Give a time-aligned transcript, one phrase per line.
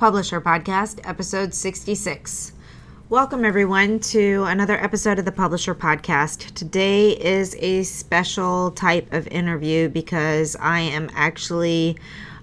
[0.00, 2.52] Publish Her Podcast, episode 66.
[3.10, 6.54] Welcome, everyone, to another episode of the Publish Her Podcast.
[6.54, 11.98] Today is a special type of interview because I am actually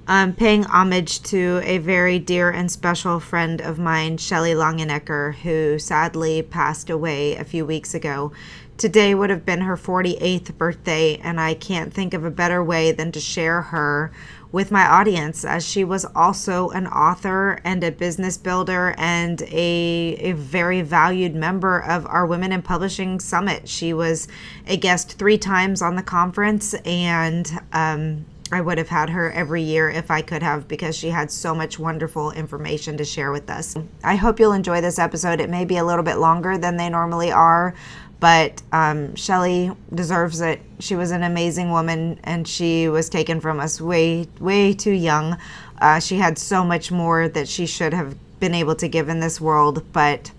[0.07, 5.79] um, paying homage to a very dear and special friend of mine, Shelley Longenecker, who
[5.79, 8.33] sadly passed away a few weeks ago.
[8.77, 12.91] Today would have been her 48th birthday, and I can't think of a better way
[12.91, 14.11] than to share her
[14.51, 20.17] with my audience as she was also an author and a business builder and a,
[20.19, 23.67] a very valued member of our Women in Publishing Summit.
[23.67, 24.27] She was
[24.65, 29.61] a guest three times on the conference and um, I would have had her every
[29.61, 33.49] year if I could have because she had so much wonderful information to share with
[33.49, 33.75] us.
[34.03, 35.41] I hope you'll enjoy this episode.
[35.41, 37.75] It may be a little bit longer than they normally are,
[38.19, 40.59] but um, Shelley deserves it.
[40.79, 45.37] She was an amazing woman, and she was taken from us way, way too young.
[45.79, 49.19] Uh, she had so much more that she should have been able to give in
[49.19, 50.31] this world, but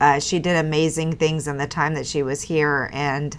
[0.00, 3.36] uh, she did amazing things in the time that she was here, and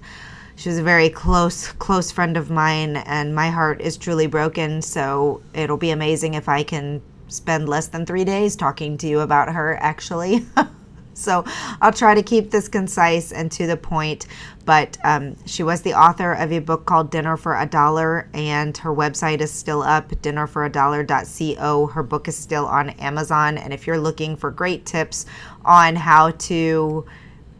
[0.57, 4.81] she was a very close, close friend of mine, and my heart is truly broken.
[4.81, 9.21] So it'll be amazing if I can spend less than three days talking to you
[9.21, 10.45] about her, actually.
[11.13, 11.43] So
[11.81, 14.27] I'll try to keep this concise and to the point.
[14.65, 18.77] But um, she was the author of a book called Dinner for a Dollar, and
[18.77, 21.87] her website is still up, dinnerforadollar.co.
[21.87, 23.57] Her book is still on Amazon.
[23.57, 25.25] And if you're looking for great tips
[25.65, 27.05] on how to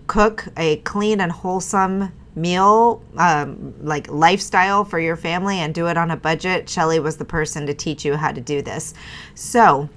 [0.07, 5.97] cook a clean and wholesome meal um, like lifestyle for your family and do it
[5.97, 8.93] on a budget Shelley was the person to teach you how to do this
[9.35, 9.89] so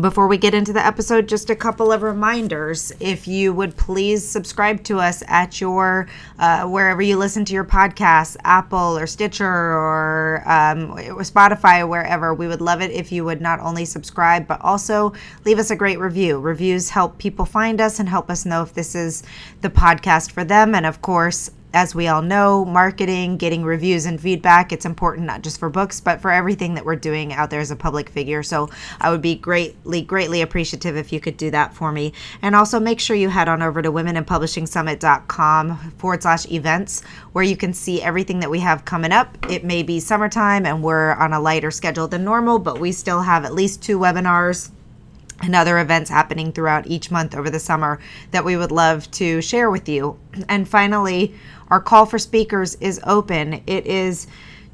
[0.00, 2.92] before we get into the episode, just a couple of reminders.
[2.98, 7.64] If you would please subscribe to us at your uh, wherever you listen to your
[7.64, 13.40] podcasts, Apple or Stitcher or um, Spotify, wherever, we would love it if you would
[13.40, 15.12] not only subscribe but also
[15.44, 16.40] leave us a great review.
[16.40, 19.22] Reviews help people find us and help us know if this is
[19.60, 20.74] the podcast for them.
[20.74, 25.42] And of course, as we all know, marketing, getting reviews and feedback, it's important not
[25.42, 28.42] just for books, but for everything that we're doing out there as a public figure.
[28.42, 32.14] So I would be greatly, greatly appreciative if you could do that for me.
[32.40, 37.02] And also make sure you head on over to womeninpublishingsummit.com forward slash events,
[37.32, 39.36] where you can see everything that we have coming up.
[39.50, 43.20] It may be summertime and we're on a lighter schedule than normal, but we still
[43.20, 44.70] have at least two webinars
[45.42, 47.98] and other events happening throughout each month over the summer
[48.30, 50.18] that we would love to share with you.
[50.48, 51.34] And finally,
[51.68, 53.62] our call for speakers is open.
[53.66, 54.26] It is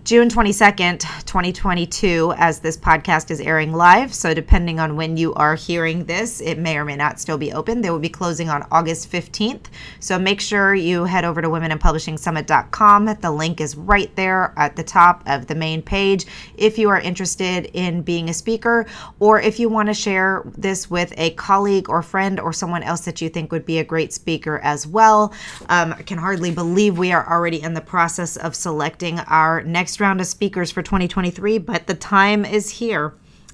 [0.05, 4.13] June 22nd, 2022, as this podcast is airing live.
[4.13, 7.53] So, depending on when you are hearing this, it may or may not still be
[7.53, 7.81] open.
[7.81, 9.67] They will be closing on August 15th.
[10.01, 13.17] So, make sure you head over to womeninpublishingsummit.com.
[13.21, 16.27] The link is right there at the top of the main page
[16.57, 18.87] if you are interested in being a speaker
[19.21, 23.03] or if you want to share this with a colleague or friend or someone else
[23.03, 25.33] that you think would be a great speaker as well.
[25.69, 29.92] Um, I can hardly believe we are already in the process of selecting our next
[29.93, 33.13] next round of speakers for 2023, but the time is here.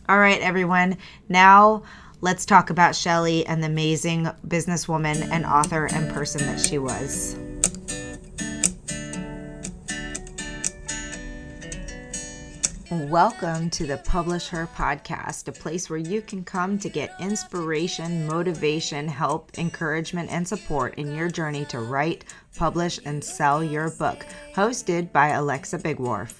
[0.08, 0.96] All right, everyone.
[1.28, 1.82] Now
[2.20, 7.36] let's talk about Shelley and the amazing businesswoman and author and person that she was.
[12.90, 18.28] Welcome to the Publish Her podcast, a place where you can come to get inspiration,
[18.28, 22.24] motivation, help, encouragement, and support in your journey to write,
[22.58, 24.26] publish, and sell your book.
[24.54, 26.34] Hosted by Alexa Bigwarf.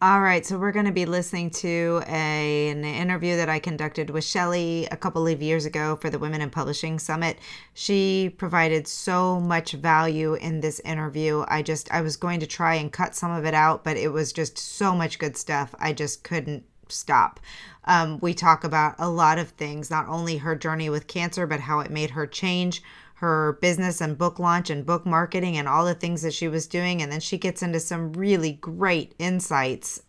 [0.00, 4.10] All right, so we're going to be listening to a, an interview that I conducted
[4.10, 7.36] with Shelley a couple of years ago for the Women in Publishing Summit.
[7.74, 11.44] She provided so much value in this interview.
[11.48, 14.12] I just I was going to try and cut some of it out, but it
[14.12, 15.74] was just so much good stuff.
[15.80, 17.40] I just couldn't stop.
[17.86, 21.58] Um, we talk about a lot of things, not only her journey with cancer, but
[21.58, 22.84] how it made her change
[23.20, 26.68] her business and book launch and book marketing and all the things that she was
[26.68, 27.02] doing.
[27.02, 30.02] And then she gets into some really great insights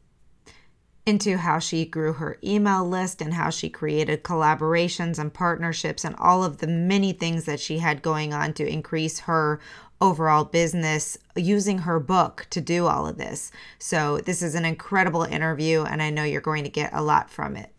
[1.08, 6.16] into how she grew her email list and how she created collaborations and partnerships and
[6.17, 9.59] all of the many things that she had going on to increase her
[10.00, 13.52] overall business using her book to do all of this.
[13.79, 17.32] So, this is an incredible interview, and I know you're going to get a lot
[17.32, 17.73] from it.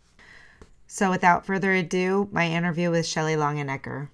[0.88, 4.08] So, without further ado, my interview with Shelley Longenecker.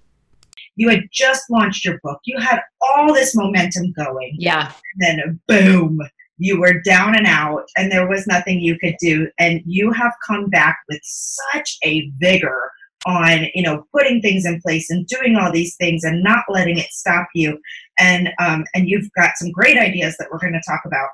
[0.77, 2.19] You had just launched your book.
[2.25, 4.35] You had all this momentum going.
[4.39, 4.71] Yeah.
[4.99, 5.99] And then boom,
[6.37, 10.11] you were down and out and there was nothing you could do and you have
[10.25, 12.71] come back with such a vigor
[13.07, 16.77] on you know putting things in place and doing all these things and not letting
[16.77, 17.57] it stop you
[17.97, 21.09] and um, and you've got some great ideas that we're going to talk about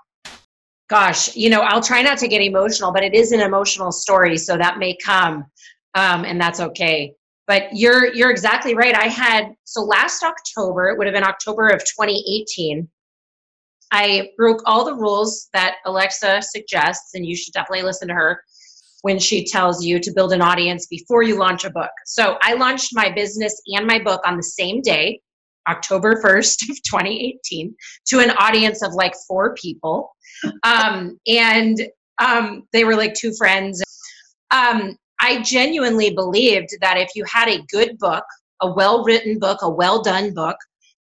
[0.90, 4.38] gosh you know i'll try not to get emotional but it is an emotional story
[4.38, 5.46] so that may come
[5.96, 7.14] um, and that's okay.
[7.48, 8.96] But you're you're exactly right.
[8.96, 12.88] I had so last October, it would have been October of 2018.
[13.92, 18.42] I broke all the rules that Alexa suggests, and you should definitely listen to her
[19.04, 21.92] when she tells you to build an audience before you launch a book.
[22.06, 25.20] So I launched my business and my book on the same day,
[25.68, 27.76] October 1st of 2018,
[28.08, 30.16] to an audience of like four people.
[30.64, 31.86] Um, and
[32.18, 33.84] um, they were like two friends.
[34.52, 38.24] Um, I genuinely believed that if you had a good book,
[38.62, 40.58] a well written book, a well done book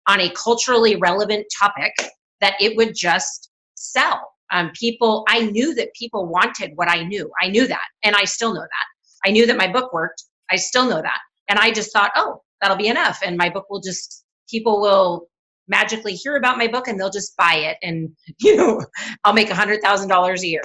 [0.09, 1.93] on a culturally relevant topic,
[2.41, 4.33] that it would just sell.
[4.53, 7.31] Um, people, I knew that people wanted what I knew.
[7.43, 9.29] I knew that, and I still know that.
[9.29, 10.23] I knew that my book worked.
[10.51, 11.19] I still know that,
[11.49, 15.29] and I just thought, oh, that'll be enough, and my book will just people will
[15.69, 18.11] magically hear about my book and they'll just buy it, and
[18.41, 18.85] you know,
[19.25, 20.63] I'll make a hundred thousand dollars a year.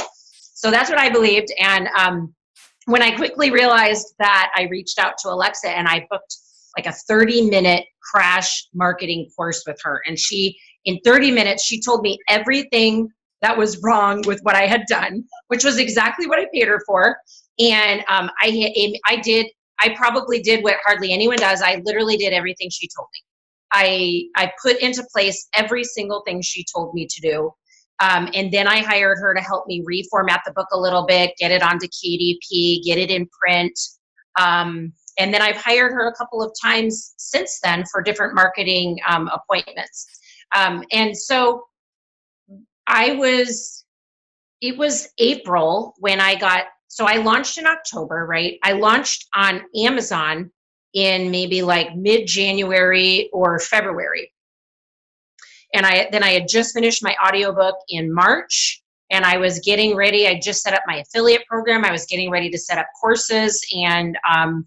[0.54, 2.36] So that's what I believed, and um,
[2.92, 6.36] when I quickly realized that, I reached out to Alexa and I booked
[6.78, 11.82] like a 30 minute crash marketing course with her, and she in 30 minutes she
[11.82, 13.10] told me everything
[13.42, 16.82] that was wrong with what I had done, which was exactly what I paid her
[16.86, 17.18] for.
[17.60, 19.48] And um, I, I did,
[19.80, 21.62] I probably did what hardly anyone does.
[21.62, 23.20] I literally did everything she told me.
[23.74, 27.52] I, I put into place every single thing she told me to do.
[28.02, 31.34] Um, and then I hired her to help me reformat the book a little bit,
[31.38, 33.80] get it onto KDP, get it in print.
[34.40, 38.98] Um, and then I've hired her a couple of times since then for different marketing
[39.08, 40.08] um, appointments.
[40.56, 41.66] Um, and so
[42.88, 43.86] I was,
[44.62, 48.58] it was April when I got, so I launched in October, right?
[48.64, 50.52] I launched on Amazon
[50.94, 54.32] in maybe like mid January or February.
[55.74, 58.82] And I then I had just finished my audiobook in March
[59.12, 60.28] and I was getting ready.
[60.28, 61.84] I just set up my affiliate program.
[61.84, 64.66] I was getting ready to set up courses and um,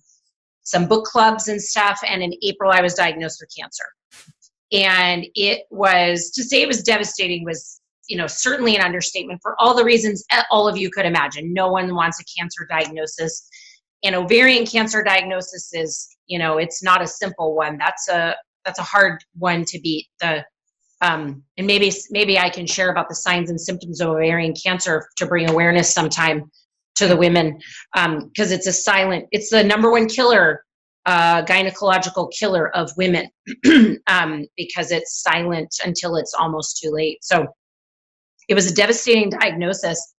[0.64, 1.98] some book clubs and stuff.
[2.06, 3.84] And in April, I was diagnosed with cancer.
[4.72, 9.56] And it was to say it was devastating was you know certainly an understatement for
[9.58, 13.48] all the reasons all of you could imagine no one wants a cancer diagnosis
[14.02, 18.34] and ovarian cancer diagnosis is you know it's not a simple one that's a
[18.64, 20.44] that's a hard one to beat the
[21.04, 25.06] um, and maybe maybe i can share about the signs and symptoms of ovarian cancer
[25.16, 26.50] to bring awareness sometime
[26.94, 27.58] to the women
[27.92, 30.64] because um, it's a silent it's the number one killer
[31.06, 33.28] uh, gynecological killer of women
[34.06, 37.46] um, because it's silent until it's almost too late so
[38.48, 40.14] it was a devastating diagnosis.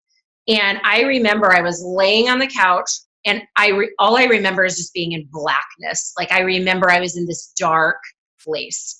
[0.47, 2.89] And I remember I was laying on the couch
[3.25, 6.13] and I re- all I remember is just being in blackness.
[6.17, 7.97] Like I remember I was in this dark
[8.45, 8.97] place.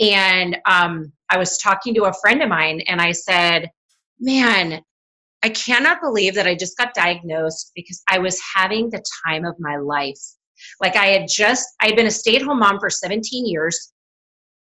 [0.00, 3.70] And um, I was talking to a friend of mine and I said,
[4.18, 4.80] Man,
[5.42, 9.54] I cannot believe that I just got diagnosed because I was having the time of
[9.58, 10.20] my life.
[10.80, 13.92] Like I had just, I had been a stay at home mom for 17 years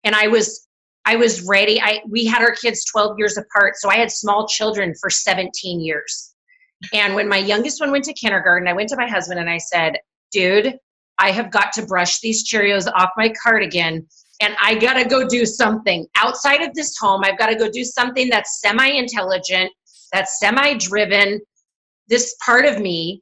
[0.03, 0.67] and I was
[1.05, 1.81] I was ready.
[1.81, 5.79] I we had our kids 12 years apart, so I had small children for 17
[5.79, 6.35] years.
[6.93, 9.57] And when my youngest one went to kindergarten, I went to my husband and I
[9.57, 9.97] said,
[10.31, 10.77] "Dude,
[11.19, 14.07] I have got to brush these Cheerios off my cardigan
[14.41, 17.23] and I got to go do something outside of this home.
[17.23, 19.71] I've got to go do something that's semi-intelligent,
[20.13, 21.41] that's semi-driven.
[22.07, 23.21] This part of me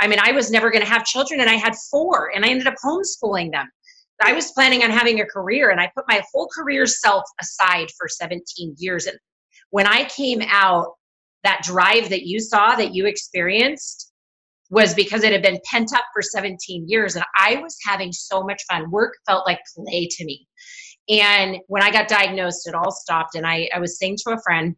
[0.00, 2.50] I mean, I was never going to have children, and I had four, and I
[2.50, 3.68] ended up homeschooling them.
[4.22, 7.88] I was planning on having a career and I put my whole career self aside
[7.96, 9.06] for 17 years.
[9.06, 9.16] And
[9.70, 10.94] when I came out,
[11.44, 14.12] that drive that you saw, that you experienced,
[14.70, 17.16] was because it had been pent up for 17 years.
[17.16, 18.90] And I was having so much fun.
[18.90, 20.46] Work felt like play to me.
[21.08, 23.34] And when I got diagnosed, it all stopped.
[23.34, 24.76] And I, I was saying to a friend,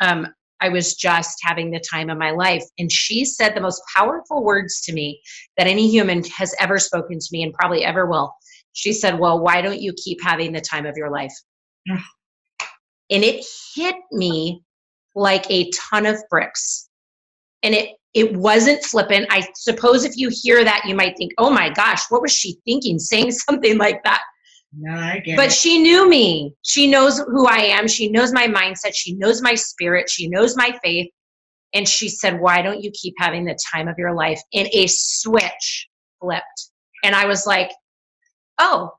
[0.00, 0.28] um,
[0.60, 2.64] I was just having the time of my life.
[2.78, 5.20] And she said the most powerful words to me
[5.56, 8.32] that any human has ever spoken to me and probably ever will.
[8.72, 11.32] She said, Well, why don't you keep having the time of your life?
[13.10, 13.44] and it
[13.74, 14.62] hit me
[15.14, 16.87] like a ton of bricks.
[17.62, 19.26] And it it wasn't flippant.
[19.30, 22.58] I suppose if you hear that, you might think, oh my gosh, what was she
[22.64, 24.22] thinking saying something like that?
[24.76, 25.52] No, I get but it.
[25.52, 26.54] she knew me.
[26.62, 27.88] She knows who I am.
[27.88, 28.92] She knows my mindset.
[28.94, 30.10] She knows my spirit.
[30.10, 31.10] She knows my faith.
[31.74, 34.40] And she said, Why don't you keep having the time of your life?
[34.52, 35.88] And a switch
[36.20, 36.70] flipped.
[37.04, 37.70] And I was like,
[38.58, 38.92] Oh,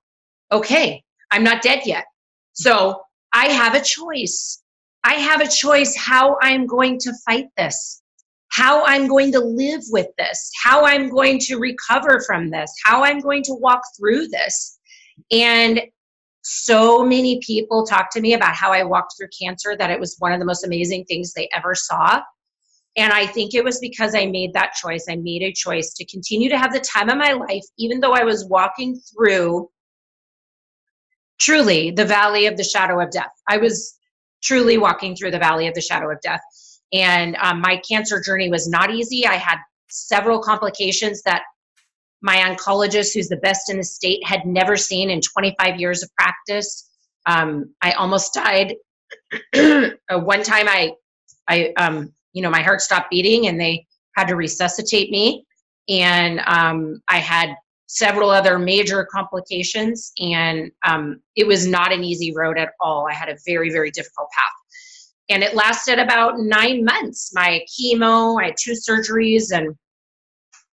[0.52, 1.04] okay.
[1.32, 2.06] I'm not dead yet.
[2.54, 3.02] So
[3.34, 4.62] I have a choice.
[5.04, 8.02] I have a choice how I'm going to fight this,
[8.50, 13.04] how I'm going to live with this, how I'm going to recover from this, how
[13.04, 14.80] I'm going to walk through this.
[15.32, 15.82] And
[16.42, 20.16] so many people talk to me about how I walked through cancer that it was
[20.20, 22.22] one of the most amazing things they ever saw.
[22.98, 25.06] And I think it was because I made that choice.
[25.10, 28.14] I made a choice to continue to have the time of my life, even though
[28.14, 29.70] I was walking through
[31.40, 33.32] truly the valley of the shadow of death.
[33.48, 33.98] I was
[34.42, 36.42] truly walking through the valley of the shadow of death.
[36.94, 39.26] And um, my cancer journey was not easy.
[39.26, 39.58] I had
[39.90, 41.44] several complications that
[42.22, 46.10] my oncologist, who's the best in the state, had never seen in 25 years of
[46.16, 46.90] practice.
[47.26, 48.76] Um, I almost died.
[50.12, 50.92] Uh, one time, I,
[51.48, 55.46] I, um, you know, my heart stopped beating, and they had to resuscitate me.
[55.88, 57.56] And um, I had
[57.86, 63.08] several other major complications, and um, it was not an easy road at all.
[63.10, 64.52] I had a very, very difficult path,
[65.30, 67.32] and it lasted about nine months.
[67.34, 69.76] My chemo, I had two surgeries, and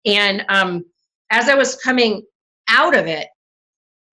[0.05, 0.85] and um,
[1.31, 2.23] as I was coming
[2.69, 3.29] out of it,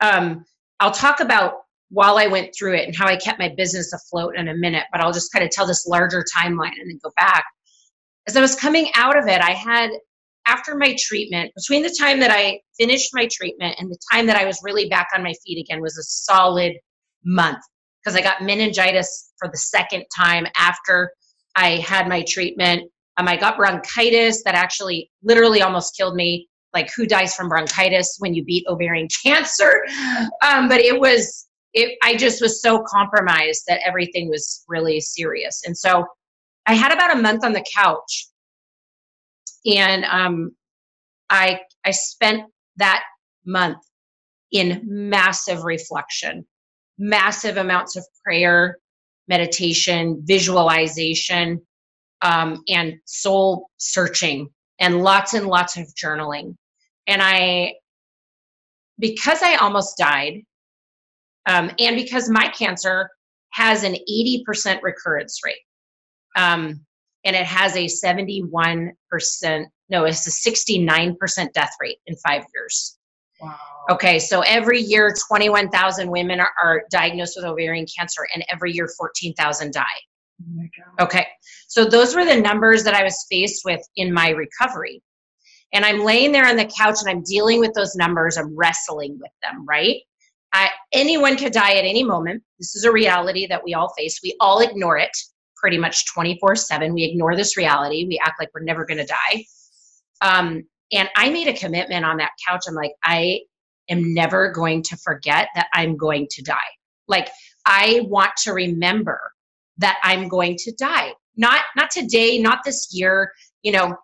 [0.01, 0.43] um,
[0.79, 1.53] I'll talk about
[1.89, 4.83] while I went through it and how I kept my business afloat in a minute,
[4.91, 7.45] but I'll just kind of tell this larger timeline and then go back.
[8.27, 9.91] As I was coming out of it, I had,
[10.47, 14.37] after my treatment, between the time that I finished my treatment and the time that
[14.37, 16.73] I was really back on my feet again was a solid
[17.23, 17.63] month
[18.03, 21.11] because I got meningitis for the second time after
[21.55, 22.89] I had my treatment.
[23.17, 26.49] Um, I got bronchitis that actually literally almost killed me.
[26.73, 29.85] Like who dies from bronchitis when you beat ovarian cancer?
[30.41, 35.61] Um, but it was it i just was so compromised that everything was really serious.
[35.65, 36.05] And so
[36.67, 38.27] i had about a month on the couch.
[39.65, 40.51] And um,
[41.29, 42.43] i i spent
[42.77, 43.03] that
[43.45, 43.77] month
[44.51, 46.45] in massive reflection
[46.97, 48.77] massive amounts of prayer
[49.27, 51.61] meditation visualization
[52.21, 56.55] um, and soul searching and lots and lots of journaling
[57.07, 57.75] and I,
[58.99, 60.41] because I almost died,
[61.47, 63.09] um, and because my cancer
[63.51, 65.55] has an 80% recurrence rate,
[66.35, 66.85] um,
[67.25, 68.93] and it has a 71%,
[69.89, 72.97] no, it's a 69% death rate in five years.
[73.41, 73.57] Wow.
[73.91, 78.87] Okay, so every year, 21,000 women are, are, diagnosed with ovarian cancer, and every year,
[78.97, 79.83] 14,000 die.
[80.41, 81.27] Oh okay,
[81.67, 85.01] so those were the numbers that I was faced with in my recovery
[85.73, 88.37] and I'm laying there on the couch and I'm dealing with those numbers.
[88.37, 89.97] I'm wrestling with them, right?
[90.53, 92.43] I, anyone could die at any moment.
[92.59, 94.19] This is a reality that we all face.
[94.23, 95.11] We all ignore it
[95.57, 96.93] pretty much 24 7.
[96.93, 98.05] We ignore this reality.
[98.07, 99.45] We act like we're never going to die.
[100.21, 100.63] Um,
[100.93, 102.63] and I made a commitment on that couch.
[102.67, 103.41] I'm like, I
[103.89, 106.57] am never going to forget that I'm going to die.
[107.07, 107.29] Like,
[107.65, 109.19] I want to remember
[109.77, 111.13] that I'm going to die.
[111.35, 113.31] Not not today, not this year,
[113.63, 113.97] you know,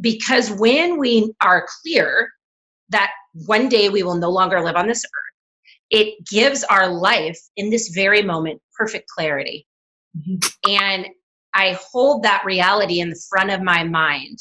[0.00, 2.28] because when we are clear
[2.90, 3.10] that
[3.46, 5.32] one day we will no longer live on this earth,
[5.90, 9.66] it gives our life in this very moment perfect clarity.
[10.16, 10.70] Mm-hmm.
[10.70, 11.06] And
[11.54, 14.38] I hold that reality in the front of my mind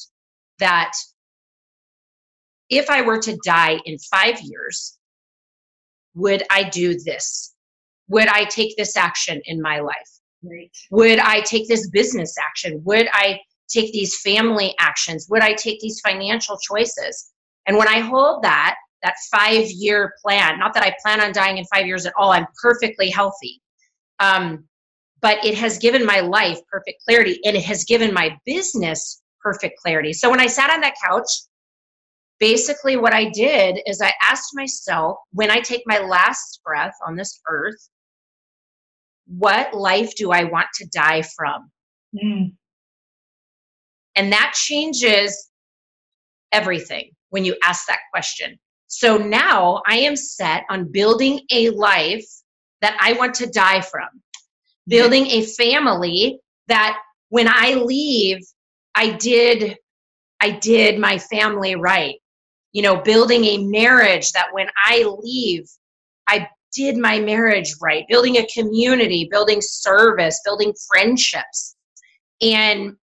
[0.60, 0.92] that
[2.72, 4.98] if I were to die in five years,
[6.16, 7.54] would I do this?
[8.08, 9.96] Would I take this action in my life?
[10.44, 10.76] Right.
[10.90, 12.82] Would I take this business action?
[12.86, 15.28] Would I take these family actions?
[15.30, 17.32] Would I take these financial choices?
[17.68, 21.58] And when I hold that, that five year plan, not that I plan on dying
[21.58, 23.62] in five years at all, I'm perfectly healthy.
[24.20, 24.66] Um,
[25.22, 29.80] but it has given my life perfect clarity and it has given my business perfect
[29.80, 30.14] clarity.
[30.14, 31.28] So when I sat on that couch,
[32.42, 37.16] basically what I did is I asked myself when I take my last breath on
[37.16, 37.88] this earth,
[39.28, 41.72] what life do I want to die from?
[42.22, 42.54] Mm.
[44.16, 45.50] And that changes
[46.52, 48.60] everything when you ask that question.
[48.88, 52.26] So now I am set on building a life
[52.82, 54.10] that I want to die from,
[54.88, 56.98] building a family that
[57.30, 58.40] when I leave,
[58.96, 59.78] I did
[60.42, 62.16] I did my family right.
[62.74, 65.70] You know, building a marriage that when I leave,
[66.28, 71.76] I did my marriage right, building a community, building service, building friendships.
[72.42, 72.96] And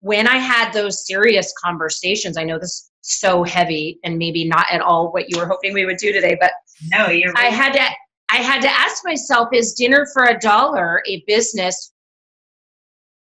[0.00, 4.66] when I had those serious conversations, I know this is so heavy and maybe not
[4.70, 6.52] at all what you were hoping we would do today, but
[6.92, 7.46] no, you're right.
[7.46, 7.82] I had to
[8.28, 11.92] I had to ask myself, is dinner for a dollar a business?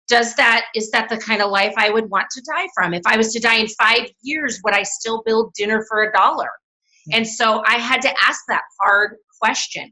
[0.10, 2.94] Does that is that the kind of life I would want to die from?
[2.94, 6.12] If I was to die in five years, would I still build dinner for a
[6.12, 6.46] dollar?
[6.46, 7.18] Mm-hmm.
[7.18, 9.92] And so I had to ask that hard question.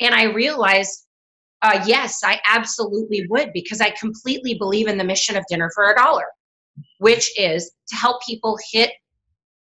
[0.00, 1.06] And I realized
[1.62, 5.90] uh, yes, I absolutely would because I completely believe in the mission of Dinner for
[5.90, 6.26] a Dollar,
[6.98, 8.90] which is to help people hit,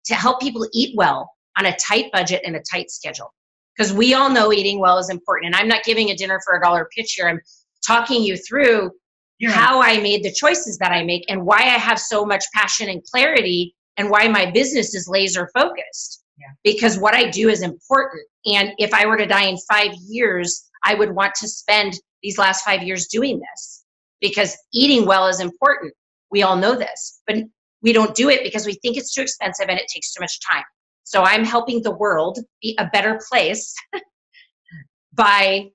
[0.05, 3.33] to help people eat well on a tight budget and a tight schedule.
[3.75, 5.47] Because we all know eating well is important.
[5.47, 7.27] And I'm not giving a dinner for a dollar pitch here.
[7.27, 7.41] I'm
[7.85, 8.91] talking you through
[9.39, 12.43] You're how I made the choices that I make and why I have so much
[12.53, 16.23] passion and clarity and why my business is laser focused.
[16.37, 16.47] Yeah.
[16.63, 18.23] Because what I do is important.
[18.45, 22.37] And if I were to die in five years, I would want to spend these
[22.37, 23.83] last five years doing this
[24.21, 25.93] because eating well is important.
[26.31, 27.37] We all know this, but
[27.81, 30.39] we don't do it because we think it's too expensive and it takes too much
[30.47, 30.63] time.
[31.03, 33.73] So I'm helping the world be a better place
[35.13, 35.69] by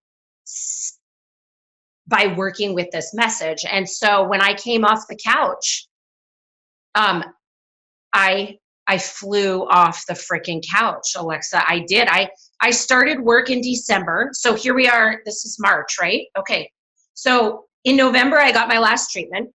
[2.12, 3.64] by working with this message.
[3.68, 5.88] And so when I came off the couch,
[6.94, 7.24] um,
[8.12, 11.64] I I flew off the freaking couch, Alexa.
[11.66, 12.08] I did.
[12.08, 12.28] I
[12.60, 14.28] I started work in December.
[14.32, 15.22] So here we are.
[15.24, 16.26] This is March, right?
[16.38, 16.70] Okay.
[17.14, 19.50] So in November, I got my last treatment.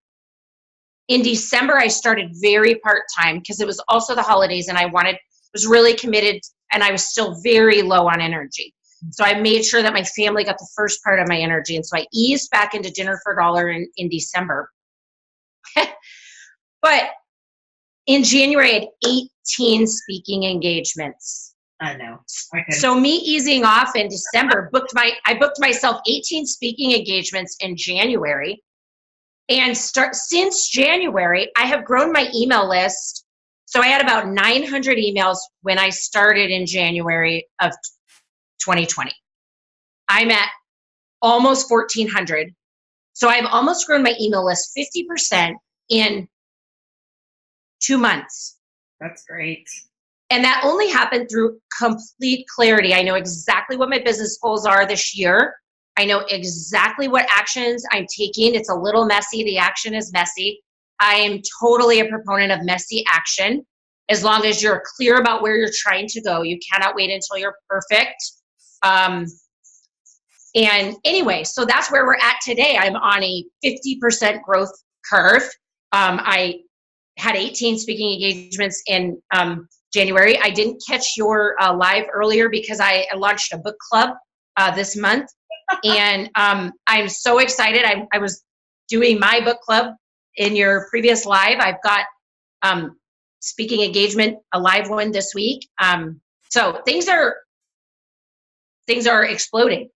[1.06, 4.86] In December, I started very part time because it was also the holidays, and I
[4.86, 5.16] wanted
[5.54, 8.74] was really committed, and I was still very low on energy.
[9.10, 11.86] So I made sure that my family got the first part of my energy, and
[11.86, 14.70] so I eased back into dinner for a dollar in, in December.
[16.82, 17.10] but
[18.06, 21.54] in January, I had 18 speaking engagements.
[21.80, 22.18] I know.
[22.52, 22.64] I.
[22.70, 27.76] So me easing off in December booked my I booked myself 18 speaking engagements in
[27.76, 28.62] January.
[29.48, 33.24] And start since January, I have grown my email list.
[33.64, 37.72] So I had about 900 emails when I started in January of
[38.60, 39.12] 2020.
[40.08, 40.48] I'm at
[41.20, 42.54] almost 1400.
[43.12, 45.54] So I've almost grown my email list 50%
[45.90, 46.28] in
[47.80, 48.58] 2 months.
[49.00, 49.68] That's great.
[50.30, 52.94] And that only happened through complete clarity.
[52.94, 55.54] I know exactly what my business goals are this year.
[55.96, 58.54] I know exactly what actions I'm taking.
[58.54, 59.42] It's a little messy.
[59.42, 60.62] The action is messy.
[61.00, 63.64] I am totally a proponent of messy action.
[64.10, 67.38] As long as you're clear about where you're trying to go, you cannot wait until
[67.38, 68.16] you're perfect.
[68.82, 69.26] Um,
[70.54, 72.78] and anyway, so that's where we're at today.
[72.78, 74.72] I'm on a 50% growth
[75.08, 75.42] curve.
[75.92, 76.60] Um, I
[77.18, 80.38] had 18 speaking engagements in um, January.
[80.40, 84.10] I didn't catch your uh, live earlier because I launched a book club
[84.56, 85.28] uh, this month,
[85.84, 87.84] and um, I'm so excited.
[87.84, 88.44] I, I, was
[88.88, 89.94] doing my book club
[90.36, 91.58] in your previous live.
[91.60, 92.04] I've got
[92.62, 92.96] um,
[93.40, 95.68] speaking engagement, a live one this week.
[95.80, 97.36] Um, so things are
[98.88, 99.88] things are exploding.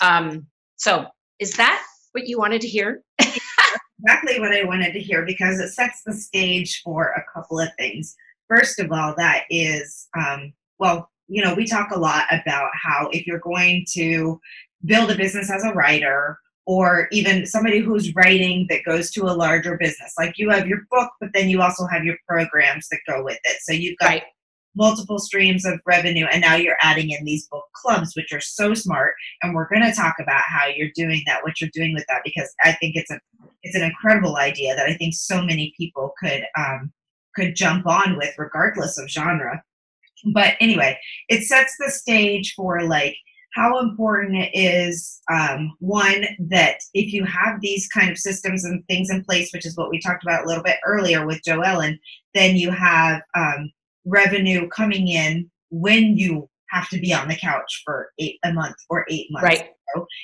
[0.00, 1.06] Um, so
[1.38, 1.82] is that
[2.12, 3.02] what you wanted to hear?
[3.18, 7.68] exactly what I wanted to hear because it sets the stage for a couple of
[7.76, 8.14] things.
[8.48, 13.10] First of all, that is, um, well, you know, we talk a lot about how
[13.12, 14.40] if you're going to
[14.84, 19.30] build a business as a writer, or even somebody who's writing that goes to a
[19.34, 22.98] larger business, like you have your book, but then you also have your programs that
[23.08, 23.58] go with it.
[23.62, 24.22] So you've got Right.
[24.76, 28.74] Multiple streams of revenue, and now you're adding in these book clubs, which are so
[28.74, 29.14] smart.
[29.42, 32.22] And we're going to talk about how you're doing that, what you're doing with that,
[32.24, 33.18] because I think it's a
[33.62, 36.92] it's an incredible idea that I think so many people could um,
[37.34, 39.62] could jump on with, regardless of genre.
[40.32, 43.16] But anyway, it sets the stage for like
[43.54, 48.86] how important it is um, one that if you have these kind of systems and
[48.86, 51.62] things in place, which is what we talked about a little bit earlier with Joe
[51.62, 51.98] Ellen,
[52.34, 53.72] then you have um,
[54.06, 58.76] revenue coming in when you have to be on the couch for eight a month
[58.90, 59.70] or eight months Right.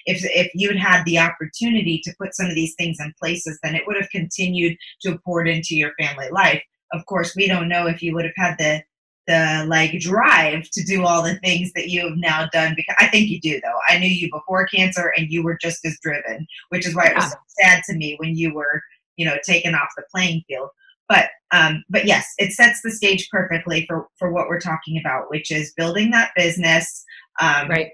[0.06, 3.74] if if you'd had the opportunity to put some of these things in places, then
[3.74, 6.62] it would have continued to pour into your family life.
[6.92, 8.82] Of course, we don't know if you would have had the
[9.28, 13.06] the like drive to do all the things that you have now done because I
[13.06, 13.78] think you do though.
[13.88, 17.14] I knew you before cancer and you were just as driven, which is why it
[17.14, 18.82] was so sad to me when you were,
[19.16, 20.70] you know, taken off the playing field.
[21.12, 25.29] But um, but yes, it sets the stage perfectly for for what we're talking about,
[25.29, 27.05] which is building that business,
[27.38, 27.90] um, Right.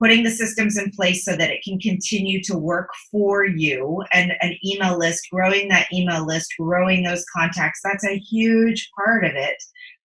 [0.00, 4.34] putting the systems in place so that it can continue to work for you and
[4.40, 9.32] an email list growing that email list growing those contacts that's a huge part of
[9.34, 9.60] it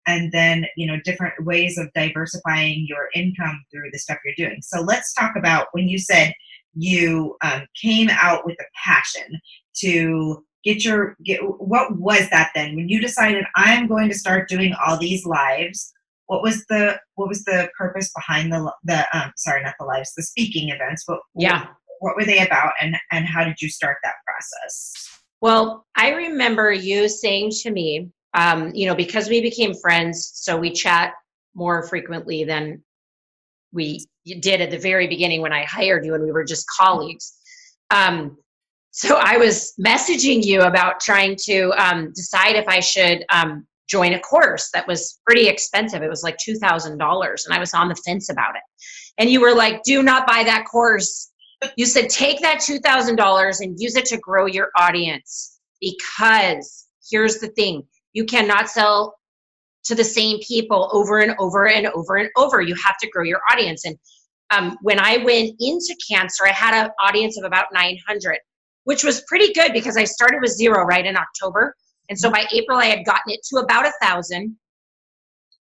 [0.07, 4.61] and then you know different ways of diversifying your income through the stuff you're doing
[4.63, 6.33] so let's talk about when you said
[6.75, 9.41] you um, came out with a passion
[9.77, 14.49] to get your get what was that then when you decided i'm going to start
[14.49, 15.93] doing all these lives
[16.27, 20.13] what was the what was the purpose behind the the um sorry not the lives
[20.17, 21.67] the speaking events but Yeah.
[22.01, 26.73] what were they about and and how did you start that process Well, I remember
[26.73, 31.13] you saying to me, um, you know, because we became friends, so we chat
[31.55, 32.83] more frequently than
[33.71, 34.07] we
[34.41, 37.35] did at the very beginning when I hired you and we were just colleagues.
[37.91, 38.39] Um,
[38.97, 44.15] so I was messaging you about trying to um, decide if I should um, join
[44.15, 46.05] a course that was pretty expensive.
[46.05, 47.01] It was like $2,000, and
[47.51, 48.63] I was on the fence about it.
[49.19, 51.33] And you were like, do not buy that course.
[51.77, 57.49] you said take that $2,000 and use it to grow your audience because here's the
[57.49, 59.17] thing you cannot sell
[59.87, 62.63] to the same people over and over and over and over.
[62.63, 63.85] You have to grow your audience.
[63.85, 63.99] And
[64.51, 68.39] um, when I went into cancer, I had an audience of about 900,
[68.85, 71.75] which was pretty good because I started with zero right in October.
[72.09, 74.57] And so by April, I had gotten it to about a thousand.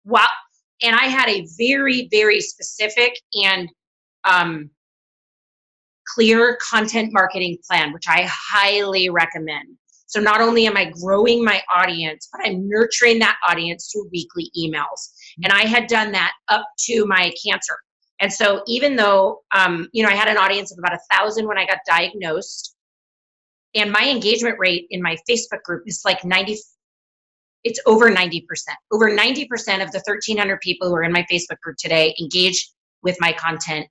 [0.06, 0.28] Wow.
[0.84, 3.68] And I had a very, very specific and
[4.24, 4.70] um,
[6.14, 9.78] clear content marketing plan, which I highly recommend.
[10.06, 14.50] So not only am I growing my audience, but I'm nurturing that audience through weekly
[14.58, 15.12] emails.
[15.44, 17.76] And I had done that up to my cancer.
[18.20, 21.46] And so even though, um, you know, I had an audience of about a thousand
[21.46, 22.77] when I got diagnosed,
[23.78, 26.58] and my engagement rate in my Facebook group is like 90,
[27.64, 28.44] it's over 90%.
[28.92, 29.46] Over 90%
[29.84, 32.70] of the 1,300 people who are in my Facebook group today engage
[33.04, 33.88] with my content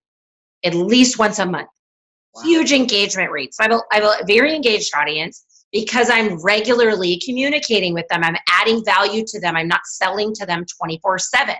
[0.64, 1.68] at least once a month.
[2.34, 2.42] Wow.
[2.42, 3.56] Huge engagement rates.
[3.56, 8.06] So I have, a, I have a very engaged audience because I'm regularly communicating with
[8.08, 8.22] them.
[8.22, 9.56] I'm adding value to them.
[9.56, 11.54] I'm not selling to them 24 7.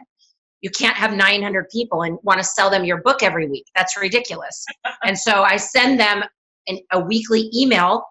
[0.62, 3.66] You can't have 900 people and want to sell them your book every week.
[3.74, 4.64] That's ridiculous.
[5.04, 6.24] and so I send them
[6.66, 8.04] an, a weekly email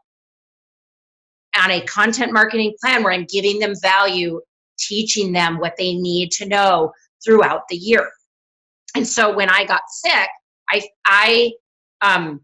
[1.66, 4.40] on a content marketing plan where I'm giving them value,
[4.78, 6.92] teaching them what they need to know
[7.26, 8.08] throughout the year.
[8.96, 10.30] And so when I got sick,
[10.70, 11.52] I I
[12.02, 12.42] um,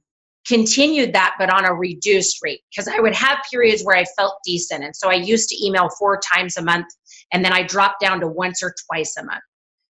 [0.47, 4.39] continued that, but on a reduced rate because I would have periods where I felt
[4.43, 4.83] decent.
[4.83, 6.87] And so I used to email four times a month,
[7.31, 9.43] and then I dropped down to once or twice a month.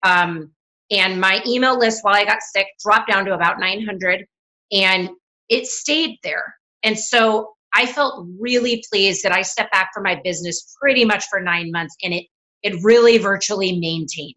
[0.02, 0.50] Um,
[0.90, 4.26] and my email list while I got sick dropped down to about 900,
[4.72, 5.10] and
[5.48, 6.54] it stayed there.
[6.82, 11.24] And so I felt really pleased that I stepped back from my business pretty much
[11.30, 12.26] for nine months, and it
[12.62, 14.36] it really virtually maintained.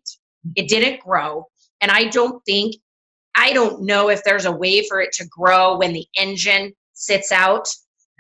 [0.56, 1.45] It didn't grow,
[1.82, 2.76] and I don't think
[3.36, 7.32] I don't know if there's a way for it to grow when the engine sits
[7.32, 7.67] out.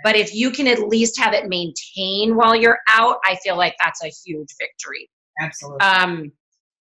[0.03, 3.75] But if you can at least have it maintain while you're out, I feel like
[3.81, 5.09] that's a huge victory.
[5.39, 5.79] Absolutely.
[5.79, 6.31] Um,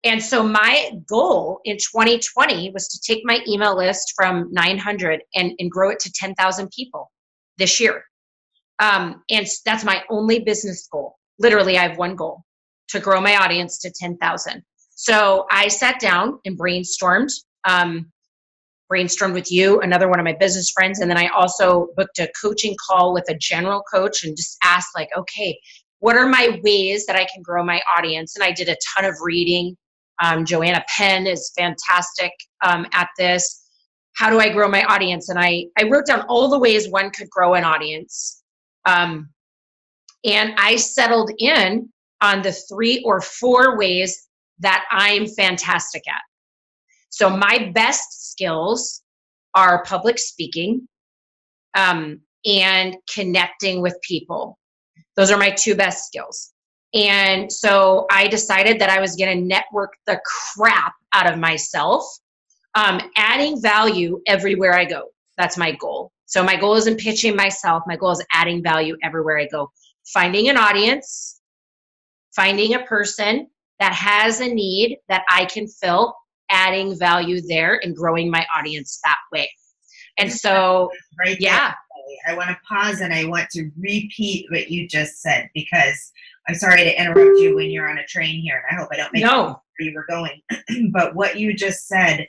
[0.04, 5.52] and so my goal in 2020 was to take my email list from 900 and,
[5.58, 7.12] and grow it to 10,000 people
[7.58, 8.04] this year.
[8.80, 11.16] Um, and that's my only business goal.
[11.40, 12.44] Literally, I have one goal
[12.90, 14.64] to grow my audience to 10,000.
[14.92, 17.32] So I sat down and brainstormed
[17.66, 18.12] um,
[18.92, 22.32] brainstormed with you, another one of my business friends, and then I also booked a
[22.40, 25.58] coaching call with a general coach and just asked, like, okay,
[26.00, 28.36] what are my ways that I can grow my audience?
[28.36, 29.76] And I did a ton of reading.
[30.24, 32.32] Um, Joanna Penn is fantastic
[32.64, 33.64] um, at this.
[34.16, 35.30] How do I grow my audience?
[35.30, 38.35] And I, I wrote down all the ways one could grow an audience.
[38.86, 39.30] Um,
[40.24, 41.89] and I settled in
[42.21, 44.28] on the three or four ways
[44.60, 46.21] that I'm fantastic at.
[47.10, 49.04] So my best skills
[49.54, 50.88] are public speaking
[51.76, 54.58] um, and connecting with people.
[55.15, 56.52] Those are my two best skills.
[56.93, 62.06] And so I decided that I was going to network the crap out of myself,
[62.76, 65.10] um, adding value everywhere I go.
[65.38, 66.12] That's my goal.
[66.26, 67.84] So my goal isn't pitching myself.
[67.88, 69.72] My goal is adding value everywhere I go.
[70.14, 71.42] Finding an audience,
[72.36, 73.48] finding a person
[73.80, 76.16] that has a need that I can fill,
[76.50, 79.50] adding value there and growing my audience that way.
[80.18, 81.74] And so, right yeah.
[82.28, 86.12] I want to pause and I want to repeat what you just said because
[86.48, 88.98] I'm sorry to interrupt you when you're on a train here, and I hope I
[88.98, 89.46] don't make no.
[89.46, 90.42] where you were going.
[90.92, 92.28] but what you just said